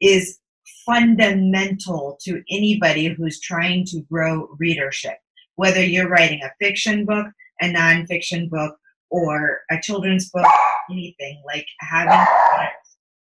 [0.00, 0.38] is
[0.88, 5.18] fundamental to anybody who's trying to grow readership.
[5.56, 7.26] Whether you're writing a fiction book,
[7.60, 8.76] a nonfiction book,
[9.10, 10.46] or a children's book,
[10.90, 12.26] anything like having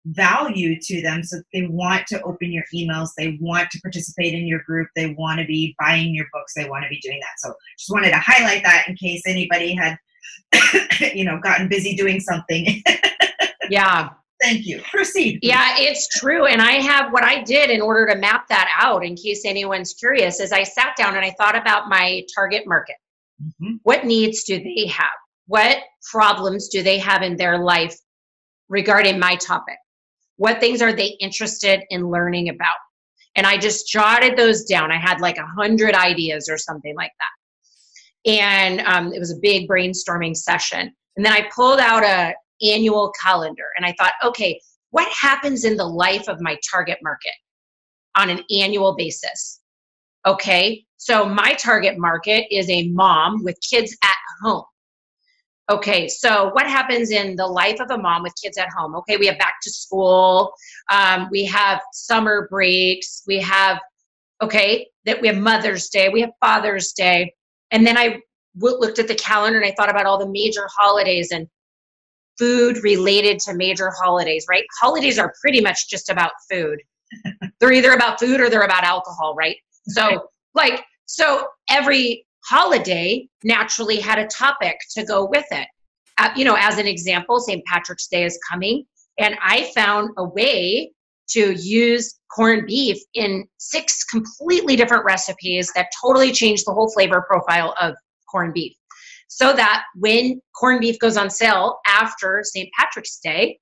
[0.07, 4.45] value to them so they want to open your emails they want to participate in
[4.45, 7.31] your group they want to be buying your books they want to be doing that
[7.37, 9.97] so just wanted to highlight that in case anybody had
[11.15, 12.83] you know gotten busy doing something
[13.71, 14.09] yeah
[14.41, 18.19] thank you proceed yeah it's true and i have what i did in order to
[18.19, 21.89] map that out in case anyone's curious is i sat down and i thought about
[21.89, 22.95] my target market
[23.41, 23.75] mm-hmm.
[23.83, 25.07] what needs do they have
[25.47, 25.77] what
[26.11, 27.95] problems do they have in their life
[28.67, 29.77] regarding my topic
[30.37, 32.75] what things are they interested in learning about?
[33.35, 34.91] And I just jotted those down.
[34.91, 38.31] I had like a hundred ideas or something like that.
[38.31, 40.91] And um, it was a big brainstorming session.
[41.15, 44.59] And then I pulled out a annual calendar and I thought, okay,
[44.91, 47.33] what happens in the life of my target market
[48.17, 49.61] on an annual basis?
[50.25, 54.63] Okay, so my target market is a mom with kids at home.
[55.69, 58.95] Okay, so what happens in the life of a mom with kids at home?
[58.95, 60.53] Okay, we have back to school,
[60.91, 63.79] um, we have summer breaks, we have
[64.41, 67.33] Okay, that we have Mother's Day, we have Father's Day.
[67.71, 68.19] And then I
[68.55, 71.47] looked at the calendar and I thought about all the major holidays and
[72.37, 74.65] food related to major holidays, right?
[74.81, 76.79] Holidays are pretty much just about food.
[77.59, 79.57] they're either about food or they're about alcohol, right?
[79.87, 85.67] So, like, so every holiday naturally had a topic to go with it.
[86.17, 87.63] Uh, you know, as an example, St.
[87.65, 88.85] Patrick's Day is coming,
[89.19, 90.91] and I found a way
[91.29, 97.25] to use corned beef in six completely different recipes that totally changed the whole flavor
[97.27, 97.95] profile of
[98.29, 98.73] corned beef.
[99.27, 102.69] So that when corned beef goes on sale after St.
[102.77, 103.59] Patrick's Day,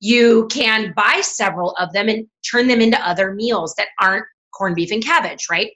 [0.00, 4.76] you can buy several of them and turn them into other meals that aren't corned
[4.76, 5.70] beef and cabbage, right?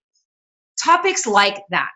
[0.83, 1.93] Topics like that.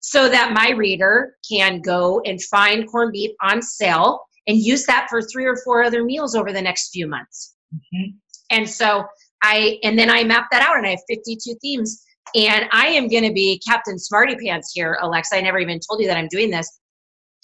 [0.00, 5.08] So that my reader can go and find corned beef on sale and use that
[5.10, 7.54] for three or four other meals over the next few months.
[7.74, 8.10] Mm-hmm.
[8.50, 9.04] And so
[9.42, 12.04] I, and then I map that out and I have 52 themes.
[12.34, 15.36] And I am going to be Captain Smarty Pants here, Alexa.
[15.36, 16.80] I never even told you that I'm doing this.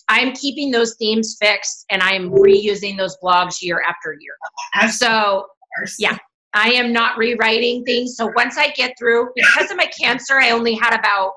[0.08, 4.34] I'm keeping those themes fixed and I'm reusing those blogs year after year.
[4.90, 5.46] So,
[5.98, 6.18] yeah,
[6.54, 8.16] I am not rewriting things.
[8.16, 11.32] So once I get through, because of my cancer, I only had about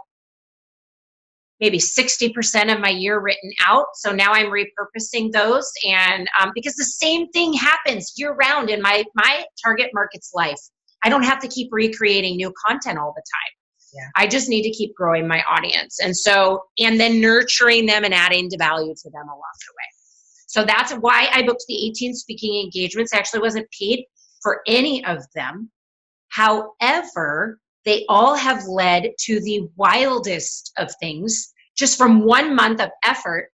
[1.62, 3.86] maybe 60% of my year written out.
[3.95, 5.71] So now I'm repurposing those.
[5.88, 10.60] And um, because the same thing happens year round in my, my target market's life,
[11.05, 13.53] I don't have to keep recreating new content all the time.
[13.93, 14.09] Yeah.
[14.17, 15.99] I just need to keep growing my audience.
[16.03, 19.87] And so, and then nurturing them and adding the value to them along the way.
[20.47, 23.13] So that's why I booked the 18 speaking engagements.
[23.13, 24.03] I actually wasn't paid
[24.41, 25.69] for any of them.
[26.29, 31.53] However, they all have led to the wildest of things.
[31.77, 33.51] Just from one month of effort,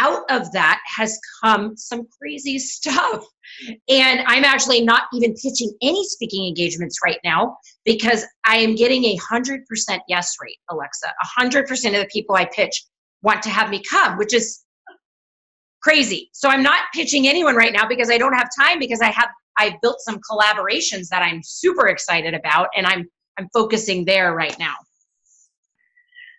[0.00, 3.24] out of that has come some crazy stuff.
[3.88, 9.04] And I'm actually not even pitching any speaking engagements right now because I am getting
[9.04, 9.60] a 100%
[10.08, 11.06] yes rate, Alexa.
[11.38, 12.84] 100% of the people I pitch
[13.22, 14.64] want to have me come, which is
[15.82, 16.30] crazy.
[16.32, 19.28] So I'm not pitching anyone right now because I don't have time because I have
[19.58, 23.08] I've built some collaborations that I'm super excited about and I'm
[23.38, 24.74] I'm focusing there right now.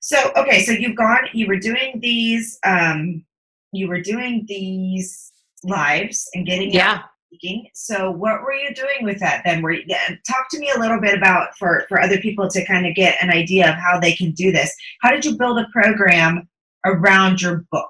[0.01, 3.23] So okay, so you've gone you were doing these um
[3.71, 5.31] you were doing these
[5.63, 7.69] lives and getting yeah speaking.
[7.73, 9.61] So what were you doing with that then?
[9.61, 9.85] Were you,
[10.27, 13.21] talk to me a little bit about for for other people to kind of get
[13.21, 14.73] an idea of how they can do this.
[15.01, 16.47] How did you build a program
[16.85, 17.89] around your book?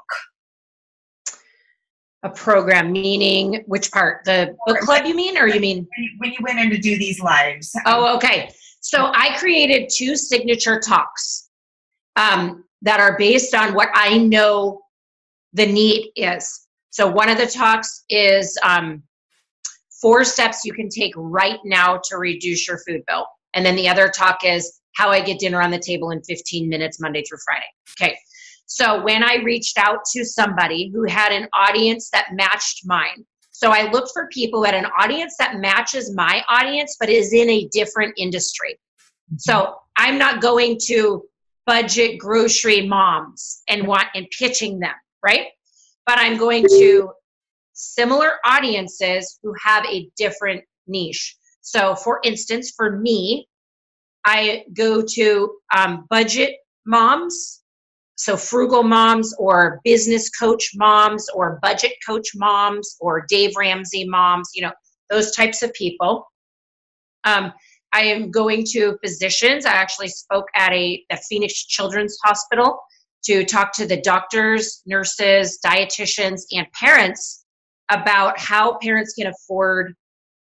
[2.24, 5.88] a program meaning which part the book club you mean or you mean
[6.20, 10.80] when you went in to do these lives oh okay so i created two signature
[10.80, 11.50] talks
[12.18, 14.80] um, that are based on what i know
[15.54, 16.68] the need is.
[16.90, 19.04] So one of the talks is um,
[20.02, 23.26] four steps you can take right now to reduce your food bill.
[23.54, 26.68] And then the other talk is how i get dinner on the table in 15
[26.68, 27.66] minutes monday through friday.
[28.00, 28.18] Okay.
[28.66, 33.70] So when I reached out to somebody who had an audience that matched mine, so
[33.70, 37.68] I looked for people at an audience that matches my audience, but is in a
[37.74, 38.80] different industry.
[39.30, 39.36] Mm-hmm.
[39.40, 41.26] So I'm not going to
[41.68, 45.48] budget grocery moms and want and pitching them, right?
[46.06, 47.12] But I'm going to
[47.74, 51.36] similar audiences who have a different niche.
[51.62, 53.48] So, for instance, for me,
[54.26, 56.56] I go to um, budget
[56.86, 57.62] moms
[58.22, 64.52] so, frugal moms or business coach moms or budget coach moms or Dave Ramsey moms,
[64.54, 64.72] you know,
[65.10, 66.28] those types of people.
[67.24, 67.52] Um,
[67.94, 69.66] I am going to physicians.
[69.66, 72.80] I actually spoke at a at Phoenix Children's Hospital
[73.24, 77.46] to talk to the doctors, nurses, dietitians, and parents
[77.90, 79.96] about how parents can afford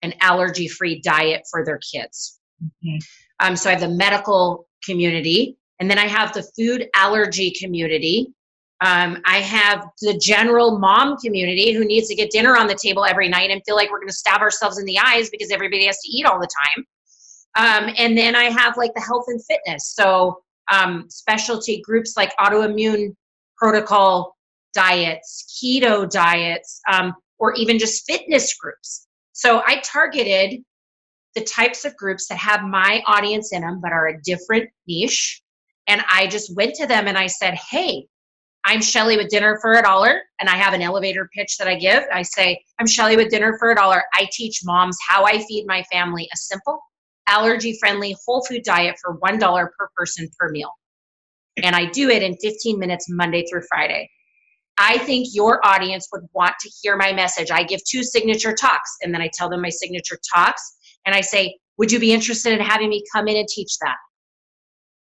[0.01, 2.39] an allergy free diet for their kids.
[2.63, 2.97] Mm-hmm.
[3.39, 8.33] Um, so I have the medical community and then I have the food allergy community.
[8.81, 13.05] Um, I have the general mom community who needs to get dinner on the table
[13.05, 15.85] every night and feel like we're going to stab ourselves in the eyes because everybody
[15.85, 16.85] has to eat all the time.
[17.57, 19.93] Um, and then I have like the health and fitness.
[19.95, 23.15] So um, specialty groups like autoimmune
[23.57, 24.35] protocol
[24.73, 29.07] diets, keto diets, um, or even just fitness groups.
[29.33, 30.61] So I targeted
[31.35, 35.41] the types of groups that have my audience in them but are a different niche
[35.87, 38.07] and I just went to them and I said, Hey,
[38.65, 40.21] I'm Shelly with Dinner for a Dollar.
[40.39, 42.03] And I have an elevator pitch that I give.
[42.11, 44.03] I say, I'm Shelly with Dinner for a Dollar.
[44.15, 46.79] I teach moms how I feed my family a simple,
[47.27, 50.71] allergy friendly, whole food diet for $1 per person per meal.
[51.63, 54.09] And I do it in 15 minutes Monday through Friday.
[54.77, 57.49] I think your audience would want to hear my message.
[57.49, 60.61] I give two signature talks and then I tell them my signature talks
[61.05, 63.95] and I say, Would you be interested in having me come in and teach that?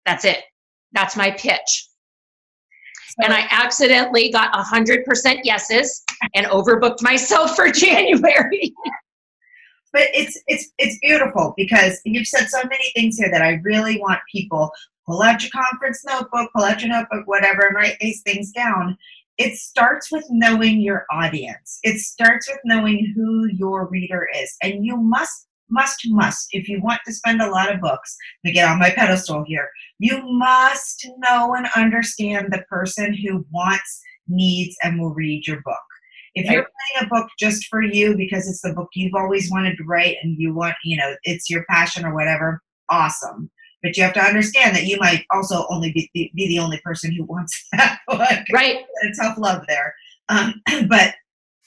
[0.05, 0.39] That's it.
[0.91, 1.87] That's my pitch.
[3.09, 6.03] So, and I accidentally got 100% yeses
[6.35, 8.73] and overbooked myself for January.
[9.91, 13.99] But it's it's it's beautiful because you've said so many things here that I really
[13.99, 14.71] want people
[15.09, 18.95] pull out your conference notebook, pull out your notebook, whatever, and write these things down.
[19.39, 21.79] It starts with knowing your audience.
[21.83, 24.55] It starts with knowing who your reader is.
[24.61, 28.51] And you must, must, must, if you want to spend a lot of books, to
[28.51, 34.75] get on my pedestal here, you must know and understand the person who wants, needs,
[34.83, 35.88] and will read your book.
[36.35, 39.77] If you're writing a book just for you because it's the book you've always wanted
[39.77, 43.49] to write and you want, you know, it's your passion or whatever, awesome.
[43.81, 46.81] But you have to understand that you might also only be, be, be the only
[46.83, 48.39] person who wants that book.
[48.53, 48.79] Right.
[49.03, 49.93] A tough love there.
[50.27, 51.15] Um, but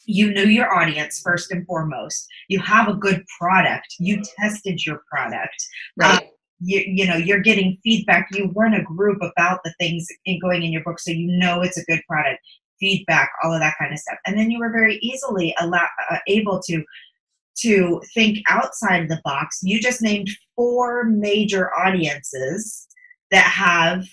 [0.04, 2.26] you knew your audience first and foremost.
[2.48, 3.86] You have a good product.
[4.00, 5.54] You tested your product.
[5.96, 6.22] Right.
[6.22, 6.28] Um,
[6.64, 10.62] you, you know you're getting feedback you run a group about the things in going
[10.62, 12.38] in your book so you know it's a good product
[12.82, 14.18] feedback, all of that kind of stuff.
[14.26, 16.82] And then you were very easily allow, uh, able to
[17.54, 19.60] to think outside the box.
[19.62, 22.88] You just named four major audiences
[23.30, 24.06] that have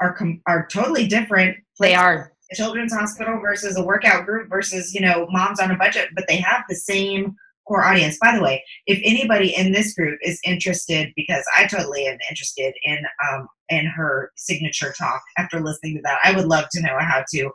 [0.00, 1.56] are com- are totally different.
[1.78, 5.76] They are a children's hospital versus a workout group versus you know moms on a
[5.76, 7.36] budget, but they have the same
[7.70, 8.18] core audience.
[8.20, 12.74] By the way, if anybody in this group is interested, because I totally am interested
[12.84, 12.98] in
[13.30, 17.24] um, in her signature talk after listening to that, I would love to know how
[17.34, 17.50] to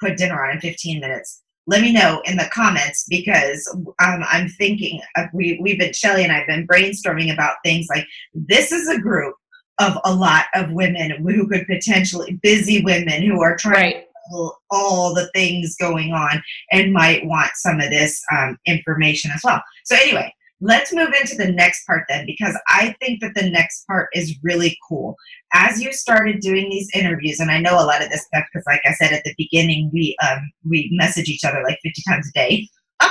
[0.00, 4.48] put dinner on in 15 minutes let me know in the comments because um, I'm
[4.48, 8.88] thinking of, we we've been Shelly and I've been brainstorming about things like this is
[8.88, 9.34] a group
[9.78, 14.50] of a lot of women who could potentially busy women who are trying right.
[14.70, 19.62] all the things going on and might want some of this um, information as well.
[19.84, 23.86] So anyway, let's move into the next part then because i think that the next
[23.86, 25.16] part is really cool.
[25.52, 28.64] As you started doing these interviews and i know a lot of this stuff because
[28.66, 32.28] like i said at the beginning we um, we message each other like 50 times
[32.28, 32.68] a day.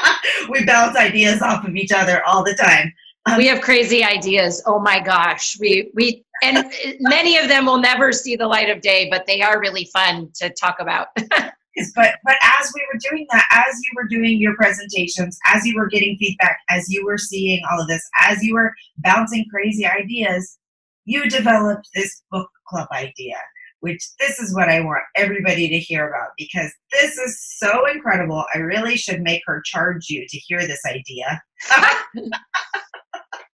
[0.49, 2.93] We bounce ideas off of each other all the time.
[3.25, 4.61] Um, we have crazy ideas.
[4.65, 5.55] Oh my gosh.
[5.59, 9.41] We we and many of them will never see the light of day but they
[9.41, 11.07] are really fun to talk about
[11.95, 15.75] but but as we were doing that as you were doing your presentations as you
[15.75, 19.85] were getting feedback as you were seeing all of this as you were bouncing crazy
[19.85, 20.57] ideas
[21.05, 23.35] you developed this book club idea
[23.81, 28.45] which this is what i want everybody to hear about because this is so incredible.
[28.53, 31.41] I really should make her charge you to hear this idea.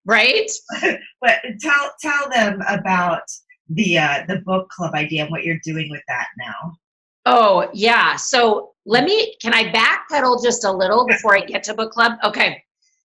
[0.05, 0.49] Right?
[1.21, 3.21] But tell tell them about
[3.69, 6.75] the uh, the book club idea and what you're doing with that now
[7.25, 8.15] Oh, yeah.
[8.15, 12.13] So let me, can I backpedal just a little before I get to book club?
[12.23, 12.63] Okay.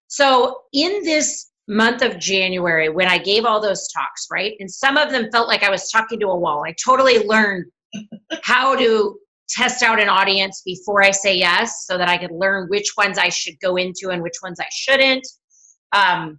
[0.09, 4.55] So in this month of January, when I gave all those talks, right?
[4.61, 6.65] And some of them felt like I was talking to a wall.
[6.65, 7.67] I totally learned
[8.43, 12.69] how to test out an audience before I say yes so that I could learn
[12.69, 15.27] which ones I should go into and which ones I shouldn't.
[15.93, 16.39] Um,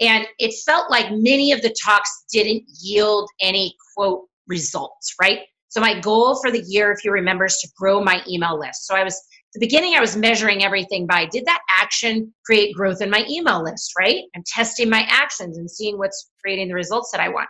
[0.00, 5.40] and it felt like many of the talks didn't yield any quote results, right?
[5.68, 8.86] So my goal for the year, if you remember, is to grow my email list.
[8.86, 9.20] So I was
[9.56, 13.64] the beginning, I was measuring everything by did that action create growth in my email
[13.64, 14.22] list, right?
[14.34, 17.48] I'm testing my actions and seeing what's creating the results that I want.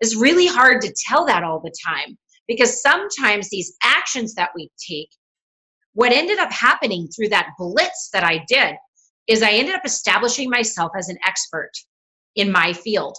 [0.00, 2.16] It's really hard to tell that all the time
[2.48, 5.10] because sometimes these actions that we take,
[5.92, 8.76] what ended up happening through that blitz that I did
[9.26, 11.72] is I ended up establishing myself as an expert
[12.34, 13.16] in my field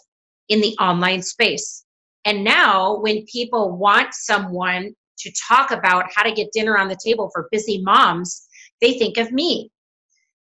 [0.50, 1.86] in the online space.
[2.26, 6.98] And now, when people want someone to talk about how to get dinner on the
[7.04, 8.48] table for busy moms,
[8.82, 9.70] they think of me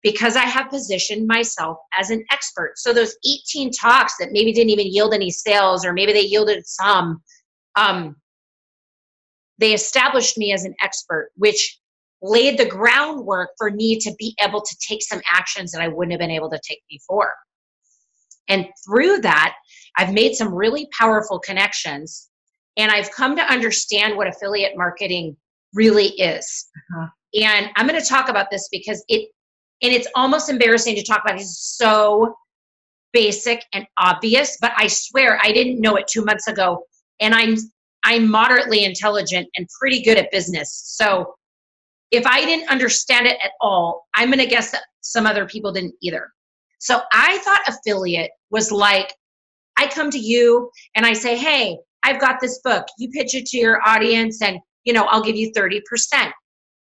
[0.03, 2.75] because I have positioned myself as an expert.
[2.77, 6.67] So, those 18 talks that maybe didn't even yield any sales, or maybe they yielded
[6.67, 7.23] some,
[7.77, 8.17] um,
[9.59, 11.81] they established me as an expert, which
[12.23, 16.13] laid the groundwork for me to be able to take some actions that I wouldn't
[16.13, 17.35] have been able to take before.
[18.49, 19.55] And through that,
[19.96, 22.28] I've made some really powerful connections
[22.76, 25.36] and I've come to understand what affiliate marketing
[25.74, 26.66] really is.
[26.76, 27.07] Uh-huh.
[27.42, 29.28] And I'm going to talk about this because it,
[29.82, 31.40] and it's almost embarrassing to talk about.
[31.40, 32.34] It's so
[33.12, 36.84] basic and obvious, but I swear I didn't know it two months ago.
[37.20, 37.57] And I'm,
[38.05, 40.82] I'm moderately intelligent and pretty good at business.
[40.86, 41.34] So
[42.11, 45.72] if I didn't understand it at all, I'm going to guess that some other people
[45.72, 46.32] didn't either.
[46.78, 49.12] So I thought affiliate was like
[49.77, 52.87] I come to you and I say, hey, I've got this book.
[52.99, 55.81] You pitch it to your audience and, you know, I'll give you 30%,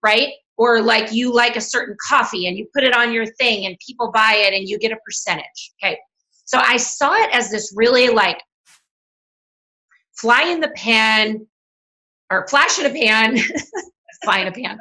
[0.03, 0.29] right?
[0.57, 3.77] Or like you like a certain coffee and you put it on your thing and
[3.85, 5.73] people buy it and you get a percentage.
[5.83, 5.99] Okay.
[6.45, 8.41] So I saw it as this really like
[10.19, 11.47] fly in the pan
[12.31, 13.39] or flash in a pan,
[14.25, 14.79] fly in a pan,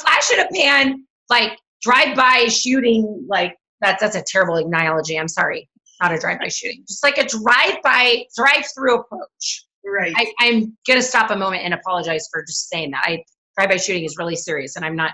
[0.00, 3.26] flash in a pan, like drive by shooting.
[3.28, 5.18] Like that's that's a terrible analogy.
[5.18, 5.68] I'm sorry,
[6.00, 9.66] not a drive by shooting, just like a drive by drive through approach.
[9.84, 10.12] Right.
[10.16, 13.02] I, I'm gonna stop a moment and apologize for just saying that.
[13.04, 13.24] I
[13.56, 15.12] drive by shooting is really serious, and I'm not.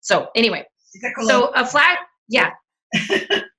[0.00, 0.64] So anyway,
[1.22, 1.98] so a flat,
[2.28, 2.50] yeah,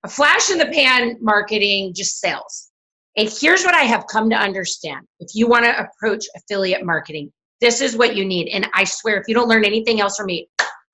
[0.04, 2.72] a flash in the pan marketing, just sales.
[3.18, 5.06] And here's what I have come to understand.
[5.20, 8.50] If you want to approach affiliate marketing, this is what you need.
[8.50, 10.50] And I swear, if you don't learn anything else from me,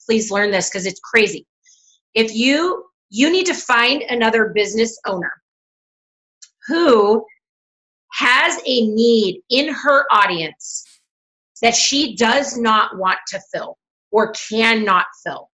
[0.05, 1.47] please learn this because it's crazy.
[2.13, 5.40] If you you need to find another business owner
[6.72, 7.26] who
[8.13, 10.86] has a need in her audience
[11.61, 13.78] that she does not want to fill
[14.11, 15.49] or cannot fill.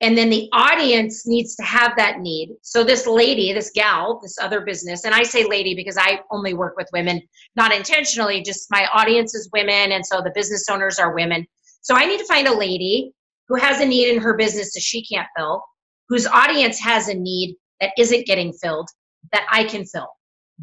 [0.00, 2.50] And then the audience needs to have that need.
[2.62, 6.52] So, this lady, this gal, this other business, and I say lady because I only
[6.52, 7.22] work with women,
[7.54, 9.92] not intentionally, just my audience is women.
[9.92, 11.46] And so the business owners are women.
[11.82, 13.12] So, I need to find a lady
[13.48, 15.62] who has a need in her business that she can't fill,
[16.08, 18.88] whose audience has a need that isn't getting filled
[19.32, 20.08] that I can fill.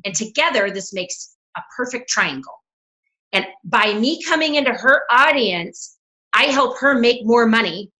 [0.05, 2.53] And together, this makes a perfect triangle.
[3.33, 5.97] And by me coming into her audience,
[6.33, 7.91] I help her make more money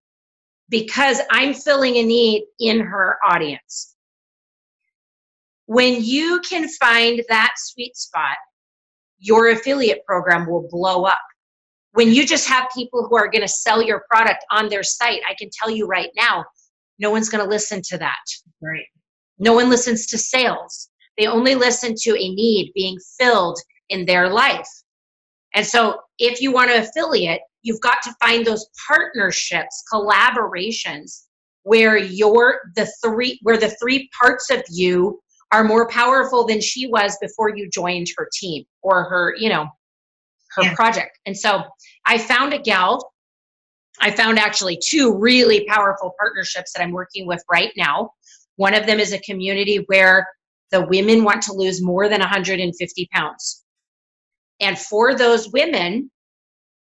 [0.70, 3.96] because I'm filling a need in her audience.
[5.66, 8.38] When you can find that sweet spot,
[9.20, 11.20] your affiliate program will blow up.
[11.94, 15.22] When you just have people who are going to sell your product on their site,
[15.30, 16.46] I can tell you right now,
[17.00, 18.24] no one's going to listen to that.
[18.62, 18.86] Right.
[19.42, 20.90] No one listens to sales.
[21.18, 24.70] They only listen to a need being filled in their life.
[25.54, 31.26] And so if you want to affiliate, you've got to find those partnerships, collaborations
[31.64, 35.20] where you're the three where the three parts of you
[35.52, 39.68] are more powerful than she was before you joined her team or her, you know,
[40.52, 40.76] her yeah.
[40.76, 41.20] project.
[41.26, 41.64] And so
[42.06, 43.12] I found a gal.
[44.00, 48.12] I found actually two really powerful partnerships that I'm working with right now.
[48.62, 50.28] One of them is a community where
[50.70, 53.64] the women want to lose more than 150 pounds.
[54.60, 56.12] And for those women,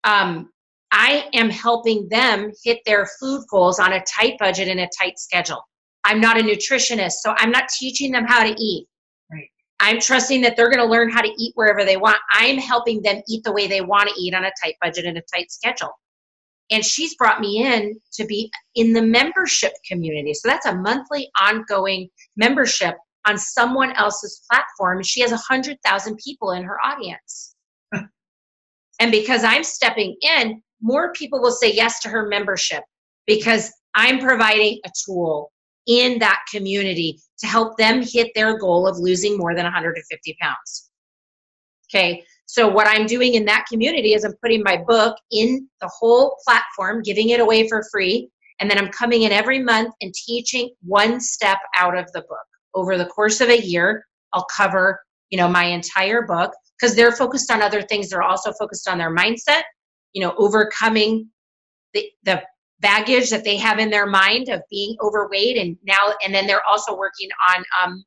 [0.05, 0.51] um,
[0.93, 5.19] I am helping them hit their food goals on a tight budget and a tight
[5.19, 5.61] schedule.
[6.05, 8.87] I'm not a nutritionist, so I'm not teaching them how to eat.
[9.29, 9.49] Right.
[9.81, 12.19] I'm trusting that they're going to learn how to eat wherever they want.
[12.31, 15.17] I'm helping them eat the way they want to eat on a tight budget and
[15.17, 15.91] a tight schedule.
[16.71, 20.33] And she's brought me in to be in the membership community.
[20.33, 22.95] So that's a monthly ongoing membership
[23.27, 25.03] on someone else's platform.
[25.03, 27.55] She has 100,000 people in her audience.
[27.93, 32.83] and because I'm stepping in, more people will say yes to her membership
[33.25, 35.51] because I'm providing a tool
[35.87, 40.89] in that community to help them hit their goal of losing more than 150 pounds.
[41.89, 45.89] Okay, so what I'm doing in that community is I'm putting my book in the
[45.93, 48.29] whole platform, giving it away for free,
[48.59, 52.37] and then I'm coming in every month and teaching one step out of the book.
[52.73, 57.11] Over the course of a year, I'll cover, you know, my entire book because they're
[57.11, 58.09] focused on other things.
[58.09, 59.63] They're also focused on their mindset
[60.15, 61.29] you know overcoming
[61.93, 62.41] the the
[62.79, 66.65] baggage that they have in their mind of being overweight and now and then they're
[66.67, 68.03] also working on um,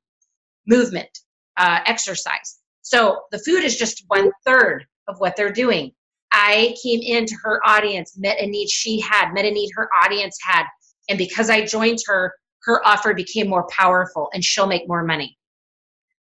[0.66, 1.09] movement
[1.57, 2.59] uh, exercise
[2.89, 5.93] so the food is just one third of what they're doing.
[6.32, 10.39] I came into her audience met a need she had met a need her audience
[10.43, 10.64] had
[11.09, 15.36] and because i joined her her offer became more powerful and she'll make more money.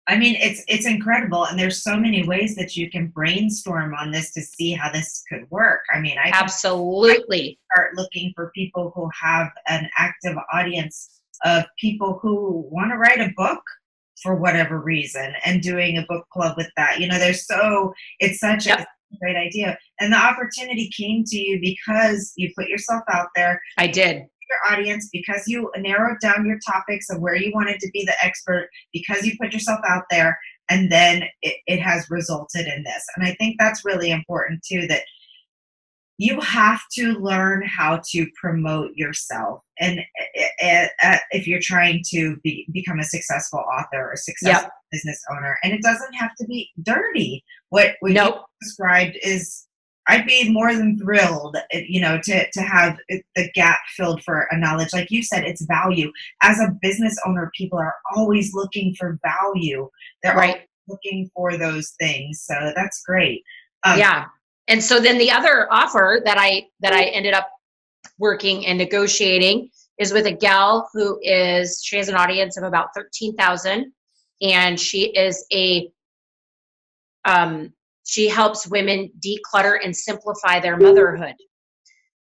[0.08, 4.12] I mean, it's it's incredible, and there's so many ways that you can brainstorm on
[4.12, 5.82] this to see how this could work.
[5.94, 7.58] I mean, I absolutely.
[7.72, 13.22] start looking for people who have an active audience of people who want to write
[13.22, 13.62] a book
[14.22, 17.00] for whatever reason, and doing a book club with that.
[17.00, 18.80] You know, there's so it's such yep.
[18.80, 23.62] a great idea, and the opportunity came to you because you put yourself out there.
[23.78, 27.90] I did your audience because you narrowed down your topics of where you wanted to
[27.92, 30.38] be the expert because you put yourself out there
[30.70, 34.86] and then it, it has resulted in this and i think that's really important too
[34.88, 35.04] that
[36.24, 40.00] you have to learn how to promote yourself and
[40.64, 44.72] uh, uh, if you're trying to be, become a successful author or successful yep.
[44.92, 48.36] business owner and it doesn't have to be dirty what, what nope.
[48.36, 49.68] you described is
[50.08, 54.48] I'd be more than thrilled, eh, you know, to, to have the gap filled for
[54.52, 54.90] a knowledge.
[54.92, 56.12] Like you said, it's value.
[56.42, 59.90] As a business owner, people are always looking for value.
[60.22, 60.68] They're right.
[60.90, 62.42] looking for those things.
[62.42, 63.44] So that's great.
[63.86, 64.26] Um, yeah.
[64.68, 67.50] And so then the other offer that I that I ended up
[68.20, 72.88] working and negotiating is with a gal who is she has an audience of about
[72.96, 73.92] thirteen thousand,
[74.42, 75.90] and she is a
[77.26, 77.74] um,
[78.06, 81.36] she helps women declutter and simplify their motherhood.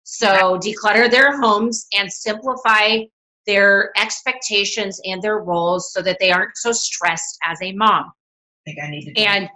[0.04, 2.98] So declutter their homes and simplify
[3.46, 8.04] their expectations and their roles so that they aren't so stressed as a mom.
[8.04, 9.20] I think I need to.
[9.20, 9.48] And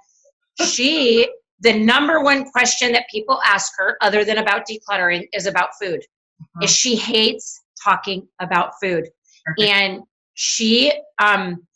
[0.64, 1.28] she,
[1.61, 6.01] the number one question that people ask her, other than about decluttering, is about food.
[6.41, 6.65] Uh-huh.
[6.65, 9.09] Is she hates talking about food,
[9.45, 9.71] Perfect.
[9.71, 10.03] and
[10.35, 11.67] she, um,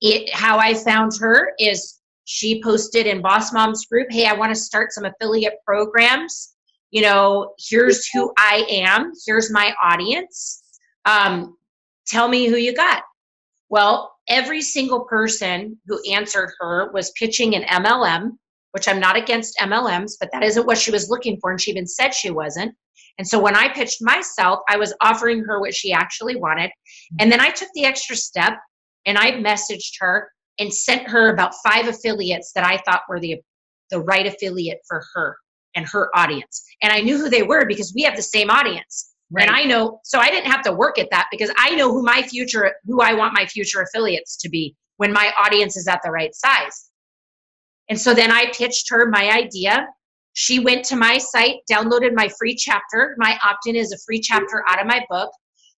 [0.00, 4.54] it how I found her is she posted in Boss Moms group, "Hey, I want
[4.54, 6.54] to start some affiliate programs.
[6.90, 9.12] You know, here's who I am.
[9.26, 10.62] Here's my audience.
[11.04, 11.56] Um,
[12.06, 13.02] tell me who you got."
[13.68, 18.38] Well, every single person who answered her was pitching an MLM,
[18.76, 21.70] which I'm not against MLMs, but that isn't what she was looking for, and she
[21.70, 22.74] even said she wasn't.
[23.16, 26.70] And so when I pitched myself, I was offering her what she actually wanted.
[27.18, 28.58] And then I took the extra step
[29.06, 33.36] and I messaged her and sent her about five affiliates that I thought were the
[33.90, 35.38] the right affiliate for her
[35.74, 36.62] and her audience.
[36.82, 39.14] And I knew who they were because we have the same audience.
[39.30, 39.48] Right.
[39.48, 42.02] And I know, so I didn't have to work at that because I know who
[42.02, 46.00] my future, who I want my future affiliates to be when my audience is at
[46.04, 46.90] the right size.
[47.88, 49.86] And so then I pitched her my idea.
[50.32, 53.14] She went to my site, downloaded my free chapter.
[53.18, 55.30] My opt in is a free chapter out of my book.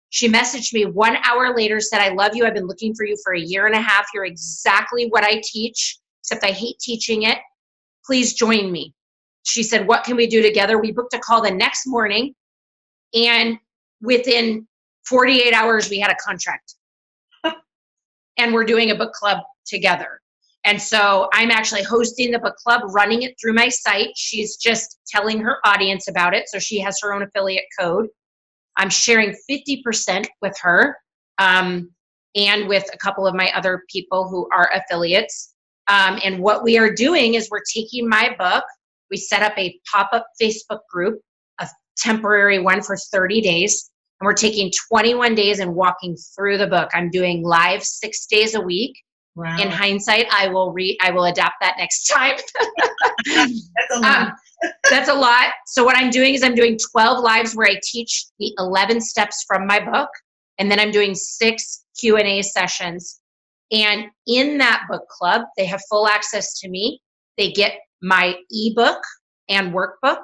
[0.09, 2.45] She messaged me one hour later, said, I love you.
[2.45, 4.07] I've been looking for you for a year and a half.
[4.13, 7.37] You're exactly what I teach, except I hate teaching it.
[8.05, 8.93] Please join me.
[9.43, 10.79] She said, What can we do together?
[10.79, 12.33] We booked a call the next morning,
[13.13, 13.57] and
[14.01, 14.67] within
[15.05, 16.75] 48 hours, we had a contract.
[18.37, 20.21] and we're doing a book club together.
[20.65, 24.09] And so I'm actually hosting the book club, running it through my site.
[24.15, 26.49] She's just telling her audience about it.
[26.49, 28.07] So she has her own affiliate code.
[28.77, 30.97] I'm sharing 50% with her
[31.37, 31.89] um,
[32.35, 35.53] and with a couple of my other people who are affiliates.
[35.87, 38.65] Um, and what we are doing is we're taking my book,
[39.09, 41.19] we set up a pop up Facebook group,
[41.59, 43.89] a temporary one for 30 days.
[44.19, 46.89] And we're taking 21 days and walking through the book.
[46.93, 48.97] I'm doing live six days a week
[49.37, 49.57] wow.
[49.59, 52.35] in hindsight i will re i will adapt that next time
[53.25, 54.27] That's a lot.
[54.27, 54.33] um,
[54.89, 58.25] that's a lot so what i'm doing is i'm doing 12 lives where i teach
[58.39, 60.09] the 11 steps from my book
[60.57, 63.21] and then i'm doing six q&a sessions
[63.71, 66.99] and in that book club they have full access to me
[67.37, 68.99] they get my ebook
[69.49, 70.23] and workbook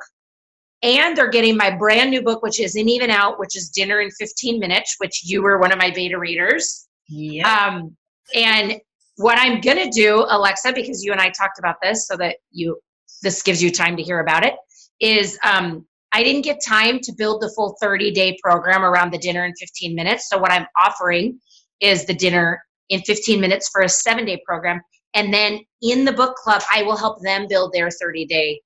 [0.82, 4.10] and they're getting my brand new book which isn't even out which is dinner in
[4.12, 7.68] 15 minutes which you were one of my beta readers yeah.
[7.68, 7.96] um,
[8.36, 8.80] and
[9.18, 12.80] what I'm gonna do, Alexa, because you and I talked about this, so that you
[13.22, 14.56] this gives you time to hear about it,
[15.00, 19.18] is um, I didn't get time to build the full 30 day program around the
[19.18, 20.30] dinner in 15 minutes.
[20.30, 21.40] So what I'm offering
[21.80, 24.82] is the dinner in 15 minutes for a seven day program,
[25.14, 28.62] and then in the book club, I will help them build their 30 day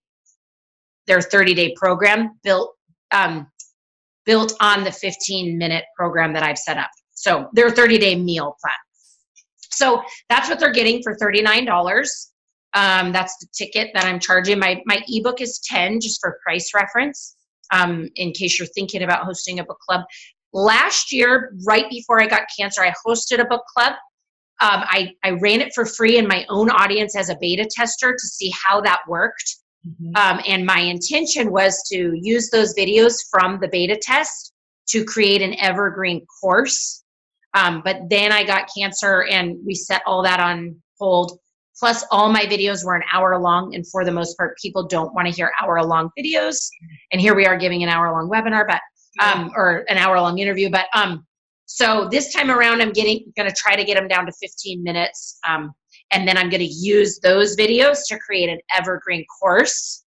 [1.07, 2.75] their 30 day program built
[3.11, 3.47] um,
[4.25, 6.89] built on the 15 minute program that I've set up.
[7.13, 8.75] So their 30 day meal plan.
[9.71, 11.67] So that's what they're getting for $39.
[12.73, 14.59] Um, that's the ticket that I'm charging.
[14.59, 17.35] My, my ebook is 10 just for price reference,
[17.71, 20.01] um, in case you're thinking about hosting a book club.
[20.53, 23.93] Last year, right before I got cancer, I hosted a book club.
[24.59, 28.13] Um, I, I ran it for free in my own audience as a beta tester
[28.13, 29.57] to see how that worked.
[29.87, 30.17] Mhm.
[30.17, 34.53] Um, and my intention was to use those videos from the beta test
[34.89, 37.03] to create an evergreen course.
[37.57, 41.39] Um, but then I got cancer and we set all that on hold.
[41.79, 43.73] Plus, all my videos were an hour long.
[43.73, 46.69] And for the most part, people don't want to hear hour long videos.
[47.11, 48.81] And here we are giving an hour long webinar, but
[49.23, 50.69] um, or an hour long interview.
[50.69, 51.25] But um,
[51.65, 54.83] so this time around, I'm getting going to try to get them down to 15
[54.83, 55.39] minutes.
[55.47, 55.73] Um,
[56.11, 60.03] and then I'm going to use those videos to create an evergreen course.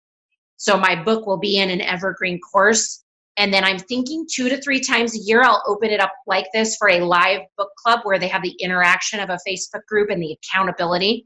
[0.58, 3.04] So my book will be in an evergreen course.
[3.39, 6.47] And then I'm thinking two to three times a year, I'll open it up like
[6.53, 10.09] this for a live book club where they have the interaction of a Facebook group
[10.09, 11.25] and the accountability.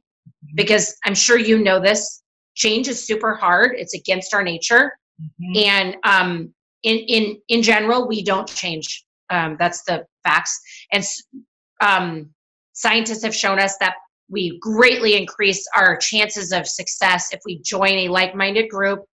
[0.54, 2.22] Because I'm sure you know this
[2.54, 4.94] change is super hard, it's against our nature.
[5.20, 5.66] Mhm.
[5.66, 6.54] And um,
[6.84, 9.04] in, in, in general, we don't change.
[9.32, 10.62] Um, that's the facts.
[10.92, 11.04] And
[11.82, 12.30] um,
[12.74, 13.96] scientists have shown us that
[14.30, 19.04] we greatly increase our chances of success if we join a like minded group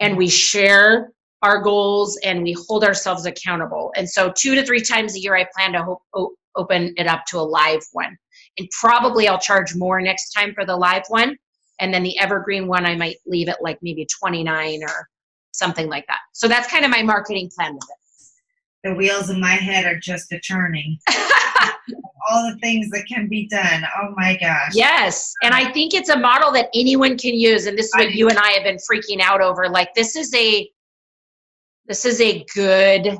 [0.00, 1.12] and we share
[1.42, 3.92] our goals and we hold ourselves accountable.
[3.96, 7.24] And so, two to three times a year, I plan to ho- open it up
[7.26, 8.16] to a live one.
[8.58, 11.36] And probably I'll charge more next time for the live one.
[11.80, 15.08] And then the evergreen one, I might leave it like maybe 29 or
[15.52, 16.18] something like that.
[16.32, 18.88] So, that's kind of my marketing plan with it.
[18.88, 20.98] The wheels in my head are just a churning.
[22.30, 23.84] all the things that can be done.
[24.00, 24.72] Oh my gosh.
[24.74, 25.32] Yes.
[25.42, 27.66] And I think it's a model that anyone can use.
[27.66, 29.68] And this is what you and I have been freaking out over.
[29.68, 30.68] Like this is a
[31.88, 33.18] this is a good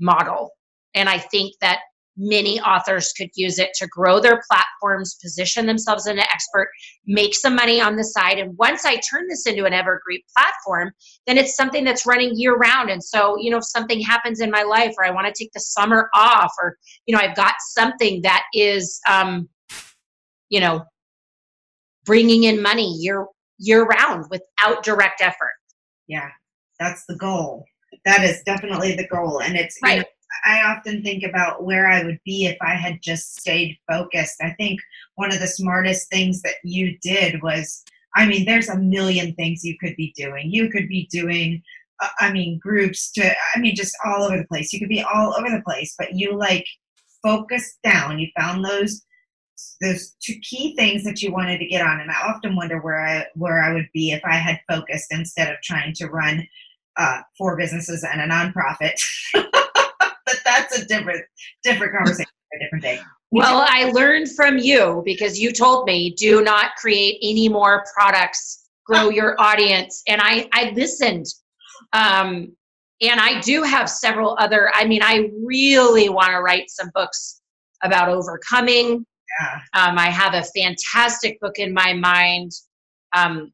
[0.00, 0.50] model.
[0.94, 1.80] And I think that
[2.18, 6.68] many authors could use it to grow their platforms, position themselves as an expert,
[7.06, 8.38] make some money on the side.
[8.38, 10.92] And once I turn this into an evergreen platform,
[11.26, 12.90] then it's something that's running year round.
[12.90, 15.52] And so, you know, if something happens in my life or I want to take
[15.52, 19.48] the summer off or, you know, I've got something that is, um,
[20.48, 20.82] you know,
[22.04, 23.26] bringing in money year
[23.58, 25.52] year round without direct effort.
[26.08, 26.30] Yeah,
[26.78, 27.64] that's the goal.
[28.04, 29.40] That is definitely the goal.
[29.40, 29.96] And it's, right.
[29.96, 30.04] You know,
[30.44, 34.36] I often think about where I would be if I had just stayed focused.
[34.42, 34.80] I think
[35.16, 37.82] one of the smartest things that you did was,
[38.14, 40.50] I mean, there's a million things you could be doing.
[40.50, 41.62] You could be doing,
[42.00, 44.72] uh, I mean, groups to, I mean, just all over the place.
[44.72, 46.66] You could be all over the place, but you like
[47.22, 48.18] focused down.
[48.18, 49.02] You found those
[49.80, 53.04] those two key things that you wanted to get on and i often wonder where
[53.04, 56.46] i where i would be if i had focused instead of trying to run
[56.98, 59.00] uh, four businesses and a nonprofit
[60.28, 61.24] but that's a different
[61.64, 63.00] different conversation a different day.
[63.30, 68.68] Well, I learned from you because you told me do not create any more products,
[68.86, 71.26] grow your audience, and I I listened.
[71.92, 72.54] Um,
[73.00, 74.70] and I do have several other.
[74.74, 77.40] I mean, I really want to write some books
[77.82, 79.06] about overcoming.
[79.40, 79.60] Yeah.
[79.74, 82.50] Um, I have a fantastic book in my mind.
[83.14, 83.52] Um,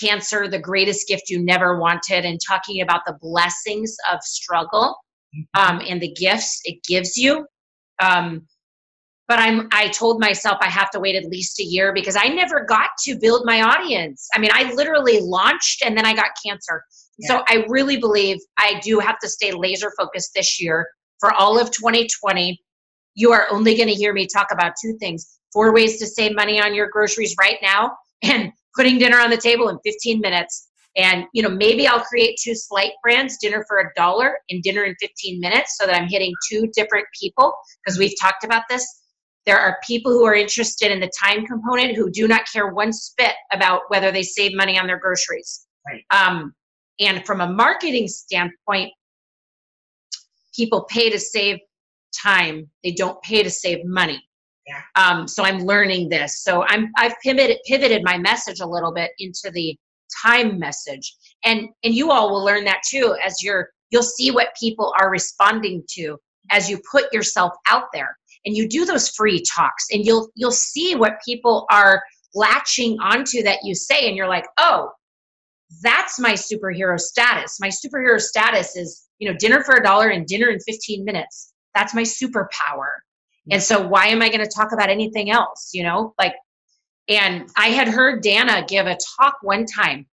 [0.00, 4.96] cancer, the greatest gift you never wanted, and talking about the blessings of struggle
[5.54, 7.46] um, and the gifts it gives you.
[8.00, 8.46] Um,
[9.26, 12.28] but I'm I told myself I have to wait at least a year because I
[12.28, 14.26] never got to build my audience.
[14.34, 16.82] I mean, I literally launched and then I got cancer.
[17.18, 17.28] Yeah.
[17.28, 20.88] So I really believe I do have to stay laser focused this year
[21.20, 22.58] for all of 2020.
[23.16, 26.34] You are only going to hear me talk about two things four ways to save
[26.34, 30.68] money on your groceries right now and putting dinner on the table in 15 minutes
[30.98, 34.82] and you know, maybe I'll create two slight brands, dinner for a dollar and dinner
[34.82, 37.54] in 15 minutes, so that I'm hitting two different people.
[37.84, 38.84] Because we've talked about this.
[39.46, 42.92] There are people who are interested in the time component who do not care one
[42.92, 45.66] spit about whether they save money on their groceries.
[45.86, 46.04] Right.
[46.10, 46.52] Um,
[47.00, 48.92] and from a marketing standpoint,
[50.54, 51.58] people pay to save
[52.20, 54.20] time; they don't pay to save money.
[54.68, 54.82] Yeah.
[54.96, 56.42] Um, so I'm learning this.
[56.42, 59.76] So I'm I've pivoted pivoted my message a little bit into the
[60.22, 61.16] time message.
[61.44, 65.10] And and you all will learn that too as you're you'll see what people are
[65.10, 66.18] responding to
[66.50, 68.16] as you put yourself out there.
[68.44, 72.02] And you do those free talks and you'll you'll see what people are
[72.34, 74.90] latching onto that you say and you're like oh
[75.82, 77.58] that's my superhero status.
[77.60, 81.54] My superhero status is you know dinner for a dollar and dinner in 15 minutes.
[81.74, 82.88] That's my superpower
[83.50, 86.34] and so why am i going to talk about anything else you know like
[87.08, 90.06] and I had heard Dana give a talk one time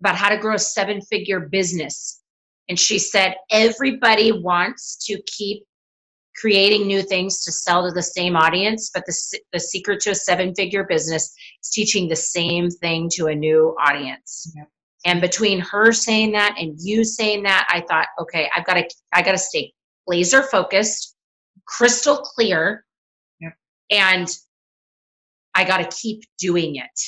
[0.00, 2.22] about how to grow a seven figure business.
[2.68, 5.64] And she said, everybody wants to keep
[6.36, 10.14] creating new things to sell to the same audience, but the, the secret to a
[10.14, 14.52] seven figure business is teaching the same thing to a new audience.
[14.54, 14.68] Yep.
[15.06, 18.88] And between her saying that and you saying that, I thought, okay, I've got to,
[19.12, 19.72] I got to stay
[20.06, 21.15] laser focused,
[21.66, 22.84] crystal clear,
[23.40, 23.54] yep.
[23.90, 24.28] and
[25.54, 27.00] I got to keep doing it.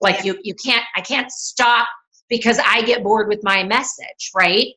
[0.00, 1.86] Like you, you can't, I can't stop
[2.28, 4.68] because I get bored with my message, right?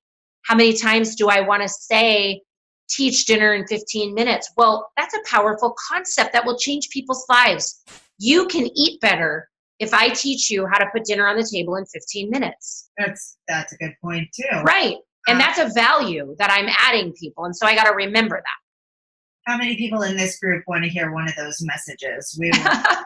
[0.46, 2.42] How many times do I want to say,
[2.90, 4.52] teach dinner in 15 minutes?
[4.58, 7.84] Well, that's a powerful concept that will change people's lives.
[8.20, 9.50] You can eat better
[9.80, 12.90] if I teach you how to put dinner on the table in 15 minutes.
[12.98, 14.62] That's that's a good point too.
[14.62, 14.96] Right.
[15.28, 17.46] And uh, that's a value that I'm adding people.
[17.46, 18.67] And so I got to remember that
[19.48, 22.38] how many people in this group want to hear one of those messages?
[22.40, 23.04] We will,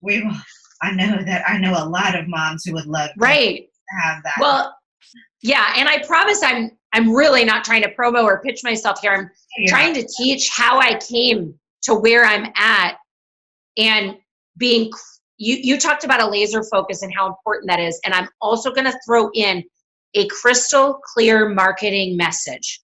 [0.00, 0.36] we will,
[0.82, 3.66] I know that I know a lot of moms who would love right.
[3.66, 4.36] to have that.
[4.40, 4.74] Well,
[5.42, 9.12] yeah, and I promise I'm I'm really not trying to promo or pitch myself here.
[9.12, 9.70] I'm yeah.
[9.70, 12.96] trying to teach how I came to where I'm at
[13.76, 14.16] and
[14.56, 14.90] being
[15.38, 18.70] you you talked about a laser focus and how important that is and I'm also
[18.70, 19.64] going to throw in
[20.14, 22.82] a crystal clear marketing message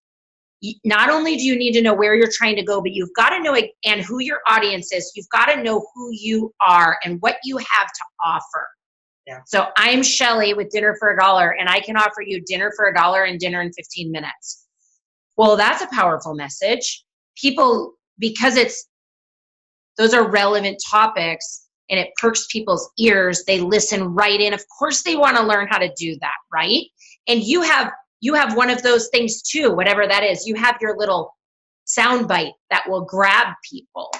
[0.84, 3.30] not only do you need to know where you're trying to go, but you've got
[3.30, 5.12] to know and who your audience is.
[5.14, 8.66] You've got to know who you are and what you have to offer.
[9.26, 9.40] Yeah.
[9.46, 12.86] So I'm Shelly with Dinner for a Dollar, and I can offer you dinner for
[12.86, 14.66] a dollar and dinner in 15 minutes.
[15.36, 17.04] Well, that's a powerful message.
[17.36, 18.88] People, because it's
[19.98, 24.52] those are relevant topics and it perks people's ears, they listen right in.
[24.52, 26.84] Of course, they want to learn how to do that, right?
[27.28, 27.92] And you have
[28.26, 30.48] you have one of those things too, whatever that is.
[30.48, 31.32] You have your little
[31.86, 34.10] soundbite that will grab people.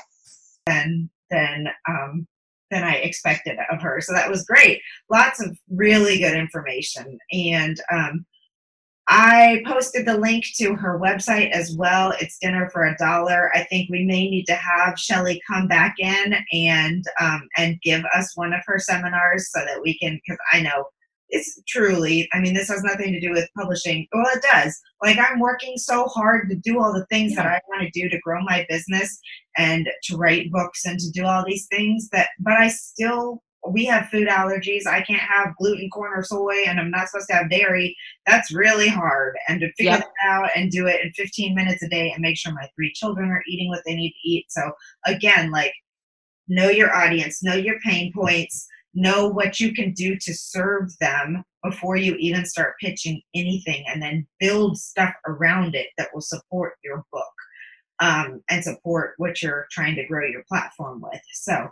[0.64, 2.26] Than than um,
[2.70, 4.00] than I expected of her.
[4.00, 4.80] So that was great.
[5.10, 7.18] Lots of really good information.
[7.32, 8.24] And um,
[9.08, 12.12] I posted the link to her website as well.
[12.20, 13.50] It's dinner for a dollar.
[13.56, 18.04] I think we may need to have Shelly come back in and um, and give
[18.14, 20.86] us one of her seminars so that we can because I know
[21.30, 25.18] it's truly i mean this has nothing to do with publishing well it does like
[25.18, 27.42] i'm working so hard to do all the things yeah.
[27.42, 29.18] that i want to do to grow my business
[29.56, 33.84] and to write books and to do all these things that but i still we
[33.84, 34.86] have food allergies.
[34.86, 37.96] I can't have gluten, corn, or soy, and I'm not supposed to have dairy.
[38.26, 39.36] That's really hard.
[39.48, 40.00] And to figure yep.
[40.00, 42.92] that out and do it in 15 minutes a day and make sure my three
[42.92, 44.46] children are eating what they need to eat.
[44.48, 44.72] So,
[45.06, 45.72] again, like,
[46.48, 48.66] know your audience, know your pain points,
[48.96, 54.02] know what you can do to serve them before you even start pitching anything, and
[54.02, 57.24] then build stuff around it that will support your book.
[57.98, 61.22] Um, and support what you're trying to grow your platform with.
[61.32, 61.70] So,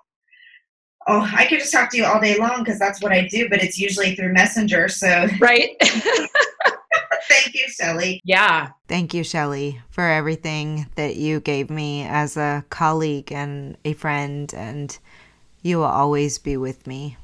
[1.06, 3.48] oh, I could just talk to you all day long because that's what I do,
[3.50, 4.88] but it's usually through Messenger.
[4.88, 5.76] So, right.
[7.28, 8.20] Thank you, Shelly.
[8.24, 8.70] Yeah.
[8.88, 14.52] Thank you, Shelly, for everything that you gave me as a colleague and a friend,
[14.54, 14.98] and
[15.64, 17.16] you will always be with me.